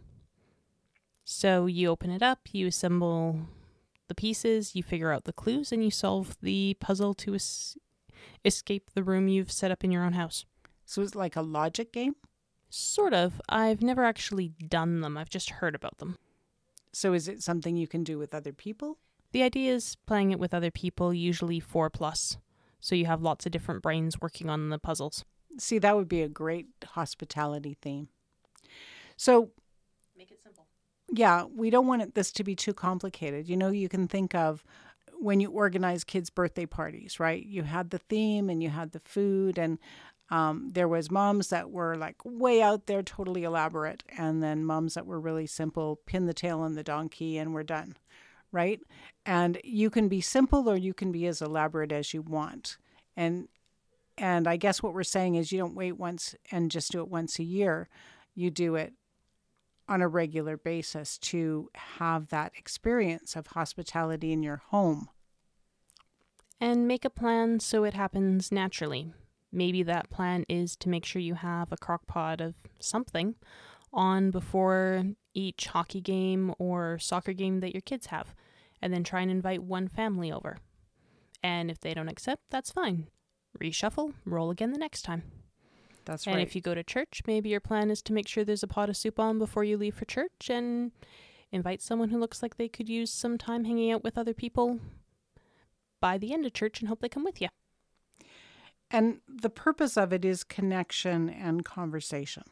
So 1.23 1.65
you 1.65 1.89
open 1.89 2.09
it 2.09 2.23
up, 2.23 2.39
you 2.51 2.67
assemble 2.67 3.39
the 4.07 4.15
pieces, 4.15 4.75
you 4.75 4.83
figure 4.83 5.11
out 5.11 5.25
the 5.25 5.33
clues, 5.33 5.71
and 5.71 5.83
you 5.83 5.91
solve 5.91 6.37
the 6.41 6.77
puzzle 6.79 7.13
to 7.15 7.35
es- 7.35 7.77
escape 8.45 8.91
the 8.93 9.03
room 9.03 9.27
you've 9.27 9.51
set 9.51 9.71
up 9.71 9.83
in 9.83 9.91
your 9.91 10.03
own 10.03 10.13
house. 10.13 10.45
So 10.85 11.01
it's 11.01 11.15
like 11.15 11.35
a 11.35 11.41
logic 11.41 11.91
game? 11.91 12.15
Sort 12.69 13.13
of. 13.13 13.41
I've 13.49 13.81
never 13.81 14.05
actually 14.05 14.53
done 14.67 15.01
them, 15.01 15.17
I've 15.17 15.29
just 15.29 15.49
heard 15.49 15.75
about 15.75 15.97
them. 15.97 16.17
So 16.93 17.13
is 17.13 17.27
it 17.27 17.43
something 17.43 17.75
you 17.75 17.87
can 17.87 18.03
do 18.03 18.17
with 18.17 18.33
other 18.33 18.53
people? 18.53 18.97
The 19.37 19.43
idea 19.43 19.75
is 19.75 19.95
playing 20.07 20.31
it 20.31 20.39
with 20.39 20.51
other 20.51 20.71
people, 20.71 21.13
usually 21.13 21.59
four 21.59 21.91
plus. 21.91 22.39
So 22.79 22.95
you 22.95 23.05
have 23.05 23.21
lots 23.21 23.45
of 23.45 23.51
different 23.51 23.83
brains 23.83 24.19
working 24.19 24.49
on 24.49 24.71
the 24.71 24.79
puzzles. 24.79 25.25
See, 25.59 25.77
that 25.77 25.95
would 25.95 26.09
be 26.09 26.23
a 26.23 26.27
great 26.27 26.65
hospitality 26.83 27.77
theme. 27.79 28.07
So 29.15 29.51
make 30.17 30.31
it 30.31 30.41
simple. 30.41 30.65
Yeah, 31.13 31.43
we 31.55 31.69
don't 31.69 31.85
want 31.85 32.01
it, 32.01 32.15
this 32.15 32.31
to 32.31 32.43
be 32.43 32.55
too 32.55 32.73
complicated. 32.73 33.47
You 33.47 33.57
know, 33.57 33.69
you 33.69 33.87
can 33.87 34.07
think 34.07 34.33
of 34.33 34.63
when 35.19 35.39
you 35.39 35.51
organize 35.51 36.03
kids' 36.03 36.31
birthday 36.31 36.65
parties, 36.65 37.19
right? 37.19 37.45
You 37.45 37.61
had 37.61 37.91
the 37.91 37.99
theme 37.99 38.49
and 38.49 38.63
you 38.63 38.69
had 38.69 38.91
the 38.91 39.01
food, 39.01 39.59
and 39.59 39.77
um, 40.31 40.71
there 40.73 40.87
was 40.87 41.11
moms 41.11 41.49
that 41.49 41.69
were 41.69 41.95
like 41.95 42.15
way 42.25 42.63
out 42.63 42.87
there, 42.87 43.03
totally 43.03 43.43
elaborate, 43.43 44.01
and 44.17 44.41
then 44.41 44.65
moms 44.65 44.95
that 44.95 45.05
were 45.05 45.19
really 45.19 45.45
simple, 45.45 45.99
pin 46.07 46.25
the 46.25 46.33
tail 46.33 46.61
on 46.61 46.73
the 46.73 46.81
donkey, 46.81 47.37
and 47.37 47.53
we're 47.53 47.61
done, 47.61 47.97
right? 48.51 48.79
And 49.25 49.59
you 49.63 49.89
can 49.89 50.07
be 50.07 50.21
simple 50.21 50.69
or 50.69 50.75
you 50.75 50.93
can 50.93 51.11
be 51.11 51.27
as 51.27 51.41
elaborate 51.41 51.91
as 51.91 52.13
you 52.13 52.21
want, 52.21 52.77
and 53.15 53.47
and 54.17 54.47
I 54.47 54.57
guess 54.57 54.81
what 54.81 54.93
we're 54.93 55.03
saying 55.03 55.35
is 55.35 55.51
you 55.51 55.59
don't 55.59 55.75
wait 55.75 55.93
once 55.93 56.35
and 56.51 56.71
just 56.71 56.91
do 56.91 57.01
it 57.01 57.07
once 57.07 57.37
a 57.37 57.43
year. 57.43 57.87
You 58.33 58.49
do 58.49 58.75
it 58.75 58.93
on 59.87 60.01
a 60.01 60.07
regular 60.07 60.57
basis 60.57 61.17
to 61.19 61.69
have 61.75 62.29
that 62.29 62.51
experience 62.57 63.35
of 63.35 63.47
hospitality 63.47 64.33
in 64.33 64.43
your 64.43 64.63
home. 64.69 65.09
And 66.59 66.87
make 66.87 67.05
a 67.05 67.09
plan 67.09 67.59
so 67.59 67.83
it 67.83 67.93
happens 67.93 68.51
naturally. 68.51 69.13
Maybe 69.51 69.83
that 69.83 70.09
plan 70.09 70.45
is 70.49 70.75
to 70.77 70.89
make 70.89 71.05
sure 71.05 71.21
you 71.21 71.35
have 71.35 71.71
a 71.71 71.77
crock 71.77 72.07
pot 72.07 72.41
of 72.41 72.55
something 72.79 73.35
on 73.93 74.31
before 74.31 75.03
each 75.33 75.67
hockey 75.67 76.01
game 76.01 76.53
or 76.59 76.97
soccer 76.99 77.33
game 77.33 77.59
that 77.59 77.73
your 77.73 77.81
kids 77.81 78.07
have, 78.07 78.33
and 78.81 78.93
then 78.93 79.03
try 79.03 79.21
and 79.21 79.31
invite 79.31 79.63
one 79.63 79.87
family 79.87 80.31
over. 80.31 80.57
And 81.43 81.69
if 81.69 81.79
they 81.79 81.93
don't 81.93 82.09
accept, 82.09 82.43
that's 82.49 82.71
fine. 82.71 83.07
Reshuffle, 83.59 84.13
roll 84.25 84.49
again 84.49 84.71
the 84.71 84.77
next 84.77 85.03
time. 85.03 85.23
That's 86.05 86.25
right. 86.25 86.33
and 86.33 86.41
if 86.41 86.55
you 86.55 86.61
go 86.61 86.73
to 86.73 86.83
church, 86.83 87.21
maybe 87.27 87.49
your 87.49 87.59
plan 87.59 87.91
is 87.91 88.01
to 88.03 88.13
make 88.13 88.27
sure 88.27 88.45
there's 88.45 88.63
a 88.63 88.67
pot 88.67 88.89
of 88.89 88.95
soup 88.95 89.19
on 89.19 89.39
before 89.39 89.63
you 89.63 89.77
leave 89.77 89.95
for 89.95 90.05
church 90.05 90.49
and 90.49 90.91
invite 91.51 91.81
someone 91.81 92.09
who 92.09 92.17
looks 92.17 92.41
like 92.41 92.55
they 92.55 92.69
could 92.69 92.87
use 92.87 93.11
some 93.11 93.37
time 93.37 93.65
hanging 93.65 93.91
out 93.91 94.03
with 94.03 94.17
other 94.17 94.33
people 94.33 94.79
by 95.99 96.17
the 96.17 96.33
end 96.33 96.45
of 96.45 96.53
church 96.53 96.79
and 96.79 96.87
hope 96.87 97.01
they 97.01 97.09
come 97.09 97.25
with 97.25 97.41
you. 97.41 97.49
And 98.89 99.19
the 99.27 99.49
purpose 99.49 99.97
of 99.97 100.13
it 100.13 100.23
is 100.23 100.43
connection 100.43 101.29
and 101.29 101.65
conversation 101.65 102.43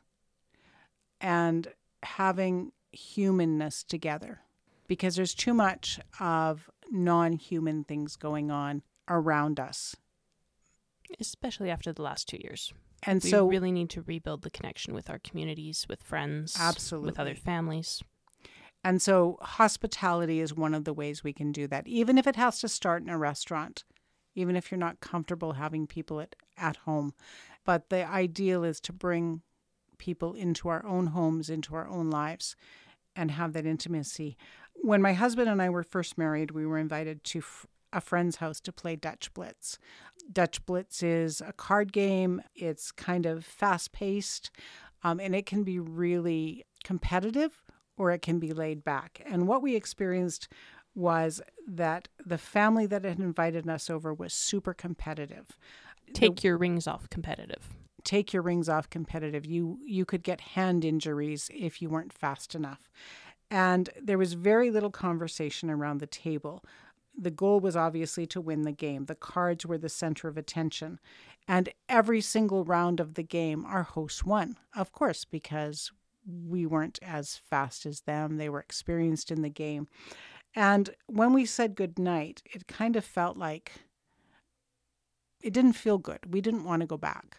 and 1.22 1.68
having 2.04 2.72
humanness 2.92 3.84
together 3.84 4.42
because 4.88 5.16
there's 5.16 5.34
too 5.34 5.54
much 5.54 6.00
of 6.20 6.70
non 6.92 7.34
human 7.34 7.84
things 7.84 8.16
going 8.16 8.52
on 8.52 8.84
around 9.10 9.60
us. 9.60 9.96
Especially 11.20 11.70
after 11.70 11.94
the 11.94 12.02
last 12.02 12.28
two 12.28 12.38
years. 12.42 12.74
And 13.04 13.24
we 13.24 13.30
so 13.30 13.46
we 13.46 13.56
really 13.56 13.72
need 13.72 13.90
to 13.92 14.02
rebuild 14.02 14.42
the 14.42 14.50
connection 14.50 14.94
with 14.94 15.10
our 15.10 15.20
communities, 15.20 15.86
with 15.88 16.02
friends, 16.02 16.58
absolutely 16.60 17.08
with 17.08 17.20
other 17.20 17.36
families. 17.36 18.02
And 18.84 19.02
so 19.02 19.38
hospitality 19.42 20.40
is 20.40 20.54
one 20.54 20.74
of 20.74 20.84
the 20.84 20.94
ways 20.94 21.24
we 21.24 21.34
can 21.34 21.52
do 21.52 21.68
that, 21.68 21.88
even 21.88 22.18
if 22.18 22.28
it 22.28 22.36
has 22.36 22.60
to 22.60 22.70
start 22.70 23.02
in 23.02 23.10
a 23.10 23.18
restaurant, 23.18 23.84
even 24.36 24.56
if 24.56 24.70
you're 24.70 24.78
not 24.78 25.00
comfortable 25.00 25.54
having 25.54 25.88
people 25.88 26.20
at, 26.20 26.36
at 26.58 26.78
home. 26.78 27.14
But 27.64 27.90
the 27.90 28.08
ideal 28.08 28.64
is 28.64 28.80
to 28.82 28.94
bring 28.94 29.42
people 29.98 30.34
into 30.34 30.70
our 30.70 30.86
own 30.86 31.08
homes, 31.08 31.50
into 31.50 31.76
our 31.76 31.88
own 31.88 32.10
lives, 32.10 32.56
and 33.16 33.32
have 33.32 33.54
that 33.54 33.66
intimacy. 33.66 34.38
When 34.76 35.02
my 35.02 35.14
husband 35.14 35.50
and 35.50 35.62
I 35.62 35.70
were 35.70 35.84
first 35.84 36.18
married, 36.18 36.52
we 36.52 36.66
were 36.66 36.78
invited 36.78 37.24
to 37.26 37.44
a 37.94 38.02
friend's 38.02 38.38
house 38.38 38.60
to 38.60 38.74
play 38.74 38.96
Dutch 38.96 39.34
Blitz. 39.34 39.80
Dutch 40.32 40.66
Blitz 40.66 41.02
is 41.02 41.42
a 41.42 41.54
card 41.54 41.94
game, 41.94 42.42
it's 42.56 42.92
kind 42.92 43.26
of 43.26 43.46
fast 43.46 43.94
paced, 43.94 44.52
um, 45.04 45.20
and 45.20 45.34
it 45.36 45.46
can 45.46 45.64
be 45.64 45.80
really 45.80 46.66
competitive 46.84 47.64
or 47.98 48.12
it 48.12 48.22
can 48.22 48.40
be 48.40 48.52
laid 48.52 48.84
back. 48.84 49.22
And 49.26 49.48
what 49.48 49.62
we 49.62 49.76
experienced 49.76 50.50
was 50.94 51.42
that 51.68 52.08
the 52.26 52.38
family 52.38 52.86
that 52.86 53.06
had 53.06 53.20
invited 53.20 53.70
us 53.70 53.90
over 53.90 54.14
was 54.14 54.34
super 54.34 54.74
competitive. 54.74 55.58
Take 56.14 56.38
the, 56.38 56.50
your 56.50 56.58
rings 56.58 56.88
off 56.88 57.10
competitive. 57.10 57.70
Take 58.06 58.32
your 58.32 58.42
rings 58.42 58.70
off 58.70 58.90
competitive. 58.90 59.46
You 59.46 59.80
you 59.86 60.06
could 60.06 60.24
get 60.24 60.40
hand 60.42 60.86
injuries 60.86 61.50
if 61.54 61.82
you 61.82 61.90
weren't 61.90 62.14
fast 62.14 62.56
enough. 62.56 62.90
And 63.52 63.90
there 64.02 64.18
was 64.18 64.34
very 64.34 64.72
little 64.72 64.90
conversation 64.90 65.70
around 65.70 66.00
the 66.00 66.08
table 66.08 66.64
the 67.18 67.32
goal 67.32 67.60
was 67.60 67.76
obviously 67.76 68.26
to 68.28 68.42
win 68.42 68.64
the 68.64 68.72
game. 68.72 69.06
The 69.06 69.16
cards 69.16 69.66
were 69.66 69.78
the 69.78 69.90
center 69.90 70.28
of 70.28 70.38
attention. 70.38 71.00
And 71.48 71.70
every 71.88 72.22
single 72.22 72.66
round 72.66 73.00
of 73.00 73.14
the 73.14 73.24
game, 73.24 73.66
our 73.66 73.84
host 73.84 74.26
won, 74.26 74.58
of 74.76 74.92
course, 74.92 75.26
because 75.26 75.92
we 76.26 76.66
weren't 76.66 77.00
as 77.02 77.38
fast 77.38 77.86
as 77.86 78.02
them. 78.02 78.38
They 78.38 78.50
were 78.50 78.60
experienced 78.60 79.32
in 79.32 79.42
the 79.42 79.50
game. 79.50 79.88
And 80.56 80.90
when 81.08 81.34
we 81.34 81.46
said 81.46 81.76
good 81.76 82.00
night, 82.00 82.42
it 82.46 82.68
kind 82.68 82.96
of 82.96 83.06
felt 83.06 83.38
like 83.38 83.74
it 85.42 85.54
didn't 85.54 85.74
feel 85.74 85.98
good. 85.98 86.34
We 86.34 86.42
didn't 86.42 86.64
want 86.64 86.82
to 86.82 86.88
go 86.88 86.98
back. 86.98 87.38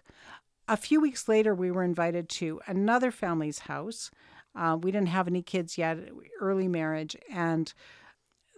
A 0.69 0.77
few 0.77 1.01
weeks 1.01 1.29
later, 1.29 1.55
we 1.55 1.71
were 1.71 1.85
invited 1.85 2.29
to 2.31 2.61
another 2.67 3.11
family's 3.11 3.61
house. 3.61 4.11
Uh, 4.55 4.77
we 4.81 4.91
didn't 4.91 5.09
have 5.09 5.29
any 5.29 5.43
kids 5.43 5.79
yet, 5.79 5.99
early 6.41 6.67
marriage. 6.67 7.17
And 7.31 7.73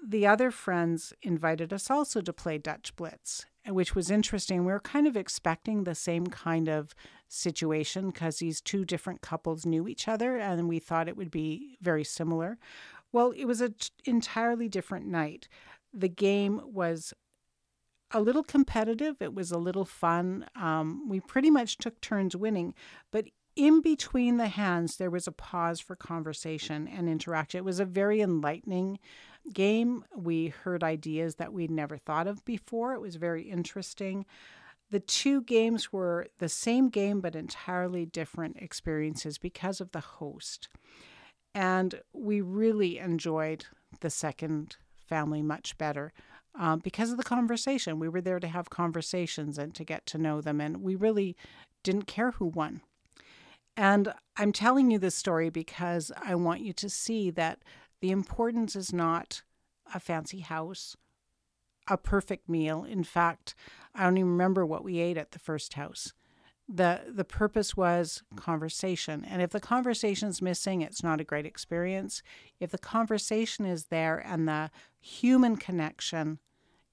the 0.06 0.26
other 0.26 0.50
friends 0.50 1.12
invited 1.22 1.72
us 1.72 1.90
also 1.90 2.20
to 2.20 2.32
play 2.32 2.56
Dutch 2.56 2.94
Blitz, 2.96 3.44
which 3.66 3.94
was 3.94 4.10
interesting. 4.10 4.64
We 4.64 4.72
were 4.72 4.80
kind 4.80 5.06
of 5.06 5.16
expecting 5.16 5.84
the 5.84 5.94
same 5.94 6.28
kind 6.28 6.68
of 6.68 6.94
situation 7.28 8.10
because 8.10 8.38
these 8.38 8.60
two 8.60 8.84
different 8.84 9.20
couples 9.20 9.66
knew 9.66 9.86
each 9.86 10.08
other 10.08 10.38
and 10.38 10.68
we 10.68 10.78
thought 10.78 11.08
it 11.08 11.16
would 11.16 11.30
be 11.30 11.76
very 11.82 12.04
similar. 12.04 12.58
Well, 13.12 13.32
it 13.36 13.44
was 13.44 13.60
an 13.60 13.74
t- 13.78 13.90
entirely 14.04 14.68
different 14.68 15.06
night. 15.06 15.48
The 15.92 16.08
game 16.08 16.60
was 16.64 17.12
a 18.12 18.20
little 18.20 18.42
competitive, 18.42 19.16
it 19.20 19.34
was 19.34 19.50
a 19.50 19.58
little 19.58 19.84
fun. 19.84 20.46
Um, 20.56 21.08
we 21.08 21.20
pretty 21.20 21.50
much 21.50 21.78
took 21.78 22.00
turns 22.00 22.34
winning, 22.34 22.74
but 23.10 23.26
in 23.58 23.80
between 23.80 24.36
the 24.36 24.46
hands, 24.46 24.96
there 24.96 25.10
was 25.10 25.26
a 25.26 25.32
pause 25.32 25.80
for 25.80 25.96
conversation 25.96 26.86
and 26.86 27.08
interaction. 27.08 27.58
It 27.58 27.64
was 27.64 27.80
a 27.80 27.84
very 27.84 28.20
enlightening 28.20 29.00
game. 29.52 30.04
We 30.14 30.48
heard 30.48 30.84
ideas 30.84 31.34
that 31.36 31.52
we'd 31.52 31.70
never 31.70 31.98
thought 31.98 32.28
of 32.28 32.44
before. 32.44 32.92
It 32.94 33.00
was 33.00 33.16
very 33.16 33.42
interesting. 33.42 34.26
The 34.90 35.00
two 35.00 35.42
games 35.42 35.92
were 35.92 36.28
the 36.38 36.48
same 36.48 36.88
game, 36.88 37.20
but 37.20 37.34
entirely 37.34 38.06
different 38.06 38.56
experiences 38.58 39.38
because 39.38 39.80
of 39.80 39.90
the 39.90 40.00
host. 40.00 40.68
And 41.52 42.00
we 42.12 42.40
really 42.40 42.98
enjoyed 42.98 43.66
the 44.00 44.10
second 44.10 44.76
family 45.08 45.42
much 45.42 45.76
better 45.78 46.12
um, 46.58 46.80
because 46.80 47.10
of 47.10 47.16
the 47.16 47.24
conversation. 47.24 47.98
We 47.98 48.08
were 48.08 48.20
there 48.20 48.40
to 48.40 48.48
have 48.48 48.68
conversations 48.68 49.56
and 49.56 49.74
to 49.76 49.84
get 49.84 50.04
to 50.06 50.18
know 50.18 50.40
them, 50.40 50.60
and 50.60 50.82
we 50.82 50.96
really 50.96 51.36
didn't 51.82 52.06
care 52.06 52.32
who 52.32 52.46
won. 52.46 52.82
And 53.76 54.12
I'm 54.36 54.52
telling 54.52 54.90
you 54.90 54.98
this 54.98 55.14
story 55.14 55.50
because 55.50 56.10
I 56.20 56.34
want 56.34 56.60
you 56.60 56.72
to 56.74 56.90
see 56.90 57.30
that 57.30 57.60
the 58.00 58.10
importance 58.10 58.74
is 58.74 58.92
not 58.92 59.42
a 59.94 60.00
fancy 60.00 60.40
house, 60.40 60.96
a 61.86 61.96
perfect 61.96 62.48
meal. 62.48 62.82
In 62.84 63.04
fact, 63.04 63.54
I 63.94 64.02
don't 64.02 64.18
even 64.18 64.32
remember 64.32 64.66
what 64.66 64.84
we 64.84 64.98
ate 64.98 65.16
at 65.16 65.30
the 65.30 65.38
first 65.38 65.74
house. 65.74 66.12
The 66.68 67.02
the 67.08 67.24
purpose 67.24 67.76
was 67.76 68.22
conversation. 68.36 69.24
And 69.24 69.40
if 69.40 69.50
the 69.50 69.60
conversation's 69.60 70.42
missing, 70.42 70.82
it's 70.82 71.02
not 71.02 71.20
a 71.20 71.24
great 71.24 71.46
experience. 71.46 72.20
If 72.60 72.70
the 72.72 72.78
conversation 72.78 73.64
is 73.64 73.84
there 73.84 74.18
and 74.18 74.46
the 74.46 74.70
human 75.00 75.56
connection, 75.56 76.40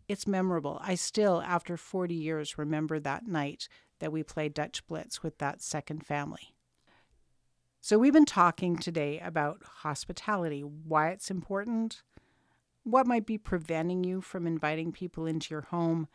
it's 0.07 0.27
memorable. 0.27 0.79
I 0.81 0.95
still 0.95 1.41
after 1.41 1.77
40 1.77 2.13
years 2.13 2.57
remember 2.57 2.99
that 2.99 3.27
night 3.27 3.67
that 3.99 4.11
we 4.11 4.23
played 4.23 4.53
Dutch 4.53 4.85
Blitz 4.87 5.23
with 5.23 5.37
that 5.39 5.61
second 5.61 6.05
family. 6.05 6.55
So, 7.81 7.99
we've 7.99 8.13
been 8.13 8.25
talking 8.25 8.77
today 8.77 9.19
about 9.19 9.61
hospitality, 9.63 10.61
why 10.61 11.09
it's 11.09 11.29
important, 11.29 12.01
what 12.83 13.05
might 13.05 13.27
be 13.27 13.37
preventing 13.37 14.03
you 14.03 14.21
from 14.21 14.47
inviting 14.47 14.91
people 14.91 15.27
into 15.27 15.53
your 15.53 15.61
home, 15.61 16.07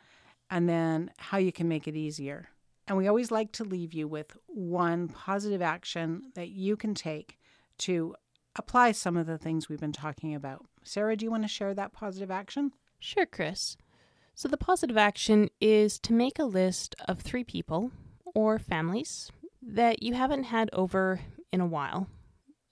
and 0.50 0.68
then 0.68 1.12
how 1.18 1.38
you 1.38 1.52
can 1.52 1.68
make 1.68 1.86
it 1.86 1.94
easier. 1.94 2.48
And 2.88 2.96
we 2.96 3.06
always 3.06 3.30
like 3.30 3.52
to 3.52 3.64
leave 3.64 3.94
you 3.94 4.08
with 4.08 4.36
one 4.46 5.06
positive 5.06 5.62
action 5.62 6.32
that 6.34 6.48
you 6.48 6.76
can 6.76 6.92
take 6.92 7.38
to 7.78 8.16
apply 8.56 8.90
some 8.90 9.16
of 9.16 9.28
the 9.28 9.38
things 9.38 9.68
we've 9.68 9.78
been 9.78 9.92
talking 9.92 10.34
about. 10.34 10.66
Sarah, 10.82 11.16
do 11.16 11.24
you 11.24 11.30
want 11.30 11.44
to 11.44 11.48
share 11.48 11.72
that 11.74 11.92
positive 11.92 12.32
action? 12.32 12.72
Sure, 13.00 13.26
Chris. 13.26 13.76
So, 14.34 14.46
the 14.46 14.58
positive 14.58 14.96
action 14.96 15.48
is 15.60 15.98
to 16.00 16.12
make 16.12 16.38
a 16.38 16.44
list 16.44 16.94
of 17.08 17.20
three 17.20 17.44
people 17.44 17.90
or 18.34 18.58
families 18.58 19.32
that 19.62 20.02
you 20.02 20.14
haven't 20.14 20.44
had 20.44 20.70
over 20.72 21.20
in 21.52 21.60
a 21.60 21.66
while, 21.66 22.06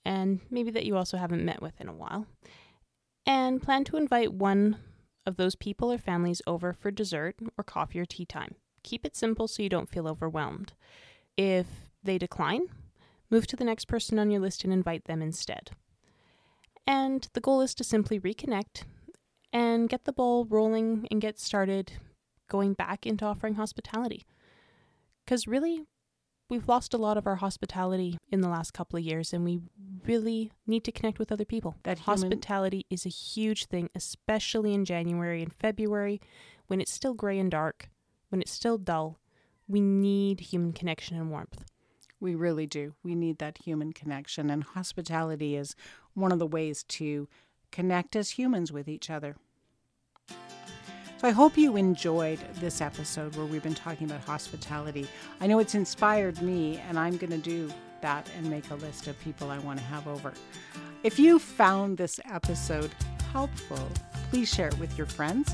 and 0.05 0.39
maybe 0.49 0.71
that 0.71 0.85
you 0.85 0.95
also 0.95 1.17
haven't 1.17 1.43
met 1.43 1.61
with 1.61 1.81
in 1.81 1.89
a 1.89 1.93
while, 1.93 2.27
and 3.25 3.61
plan 3.61 3.83
to 3.85 3.97
invite 3.97 4.31
one 4.33 4.77
of 5.25 5.35
those 5.35 5.55
people 5.55 5.91
or 5.91 5.97
families 5.97 6.41
over 6.47 6.73
for 6.73 6.91
dessert 6.91 7.35
or 7.57 7.63
coffee 7.63 7.99
or 7.99 8.05
tea 8.05 8.25
time. 8.25 8.55
Keep 8.83 9.05
it 9.05 9.15
simple 9.15 9.47
so 9.47 9.61
you 9.61 9.69
don't 9.69 9.89
feel 9.89 10.07
overwhelmed. 10.07 10.73
If 11.37 11.67
they 12.03 12.17
decline, 12.17 12.67
move 13.29 13.47
to 13.47 13.55
the 13.55 13.65
next 13.65 13.85
person 13.85 14.17
on 14.19 14.31
your 14.31 14.41
list 14.41 14.63
and 14.63 14.71
invite 14.71 15.05
them 15.05 15.21
instead. 15.21 15.71
And 16.87 17.27
the 17.33 17.41
goal 17.41 17.61
is 17.61 17.75
to 17.75 17.83
simply 17.83 18.19
reconnect 18.19 18.83
and 19.51 19.89
get 19.89 20.05
the 20.05 20.13
ball 20.13 20.45
rolling 20.45 21.07
and 21.09 21.21
get 21.21 21.39
started 21.39 21.93
going 22.47 22.73
back 22.73 23.05
into 23.05 23.25
offering 23.25 23.55
hospitality. 23.55 24.25
Because 25.23 25.47
really, 25.47 25.83
we've 26.49 26.67
lost 26.67 26.93
a 26.93 26.97
lot 26.97 27.17
of 27.17 27.27
our 27.27 27.37
hospitality 27.37 28.17
in 28.31 28.41
the 28.41 28.49
last 28.49 28.73
couple 28.73 28.97
of 28.97 29.05
years 29.05 29.33
and 29.33 29.45
we 29.45 29.61
really 30.05 30.51
need 30.65 30.83
to 30.83 30.91
connect 30.91 31.19
with 31.19 31.31
other 31.31 31.45
people. 31.45 31.75
That 31.83 31.99
human- 31.99 32.31
hospitality 32.31 32.85
is 32.89 33.05
a 33.05 33.09
huge 33.09 33.65
thing, 33.65 33.89
especially 33.95 34.73
in 34.73 34.85
January 34.85 35.41
and 35.43 35.53
February 35.53 36.19
when 36.67 36.81
it's 36.81 36.91
still 36.91 37.13
gray 37.13 37.39
and 37.39 37.51
dark, 37.51 37.89
when 38.29 38.41
it's 38.41 38.51
still 38.51 38.77
dull. 38.77 39.17
We 39.67 39.81
need 39.81 40.39
human 40.39 40.73
connection 40.73 41.17
and 41.17 41.29
warmth. 41.29 41.63
We 42.19 42.35
really 42.35 42.65
do. 42.65 42.95
We 43.03 43.15
need 43.15 43.37
that 43.37 43.59
human 43.59 43.93
connection, 43.93 44.49
and 44.49 44.63
hospitality 44.63 45.55
is 45.55 45.75
one 46.13 46.31
of 46.33 46.39
the 46.39 46.47
ways 46.47 46.83
to 46.83 47.29
connect 47.71 48.15
as 48.15 48.31
humans 48.31 48.71
with 48.71 48.87
each 48.87 49.09
other. 49.09 49.35
So 50.27 51.27
I 51.27 51.31
hope 51.31 51.57
you 51.57 51.75
enjoyed 51.75 52.39
this 52.55 52.79
episode 52.79 53.35
where 53.35 53.45
we've 53.45 53.61
been 53.61 53.75
talking 53.75 54.09
about 54.09 54.23
hospitality. 54.23 55.05
I 55.41 55.47
know 55.47 55.59
it's 55.59 55.75
inspired 55.75 56.41
me, 56.41 56.81
and 56.87 56.97
I'm 56.97 57.17
going 57.17 57.31
to 57.31 57.37
do 57.37 57.69
that 58.01 58.29
and 58.37 58.49
make 58.49 58.69
a 58.69 58.75
list 58.75 59.07
of 59.07 59.19
people 59.19 59.51
I 59.51 59.59
want 59.59 59.79
to 59.79 59.85
have 59.85 60.07
over. 60.07 60.33
If 61.03 61.19
you 61.19 61.37
found 61.37 61.97
this 61.97 62.21
episode 62.31 62.91
helpful, 63.33 63.85
please 64.29 64.53
share 64.53 64.69
it 64.69 64.79
with 64.79 64.97
your 64.97 65.07
friends. 65.07 65.53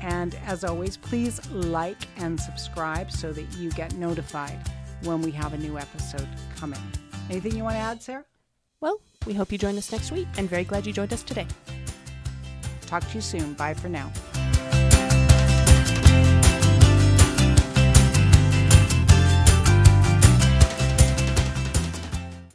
And 0.00 0.34
as 0.44 0.64
always, 0.64 0.96
please 0.96 1.48
like 1.50 2.08
and 2.16 2.38
subscribe 2.40 3.12
so 3.12 3.32
that 3.32 3.56
you 3.56 3.70
get 3.70 3.94
notified 3.94 4.58
when 5.04 5.22
we 5.22 5.30
have 5.30 5.52
a 5.52 5.58
new 5.58 5.78
episode 5.78 6.28
coming. 6.56 6.80
Anything 7.30 7.56
you 7.56 7.62
want 7.62 7.74
to 7.74 7.80
add, 7.80 8.02
Sarah? 8.02 8.24
Well, 8.80 9.00
we 9.26 9.34
hope 9.34 9.52
you 9.52 9.58
join 9.58 9.76
us 9.76 9.92
next 9.92 10.12
week 10.12 10.28
and 10.38 10.48
very 10.48 10.64
glad 10.64 10.86
you 10.86 10.92
joined 10.92 11.12
us 11.12 11.22
today. 11.22 11.46
Talk 12.82 13.06
to 13.08 13.14
you 13.16 13.20
soon. 13.20 13.54
Bye 13.54 13.74
for 13.74 13.88
now. 13.88 14.12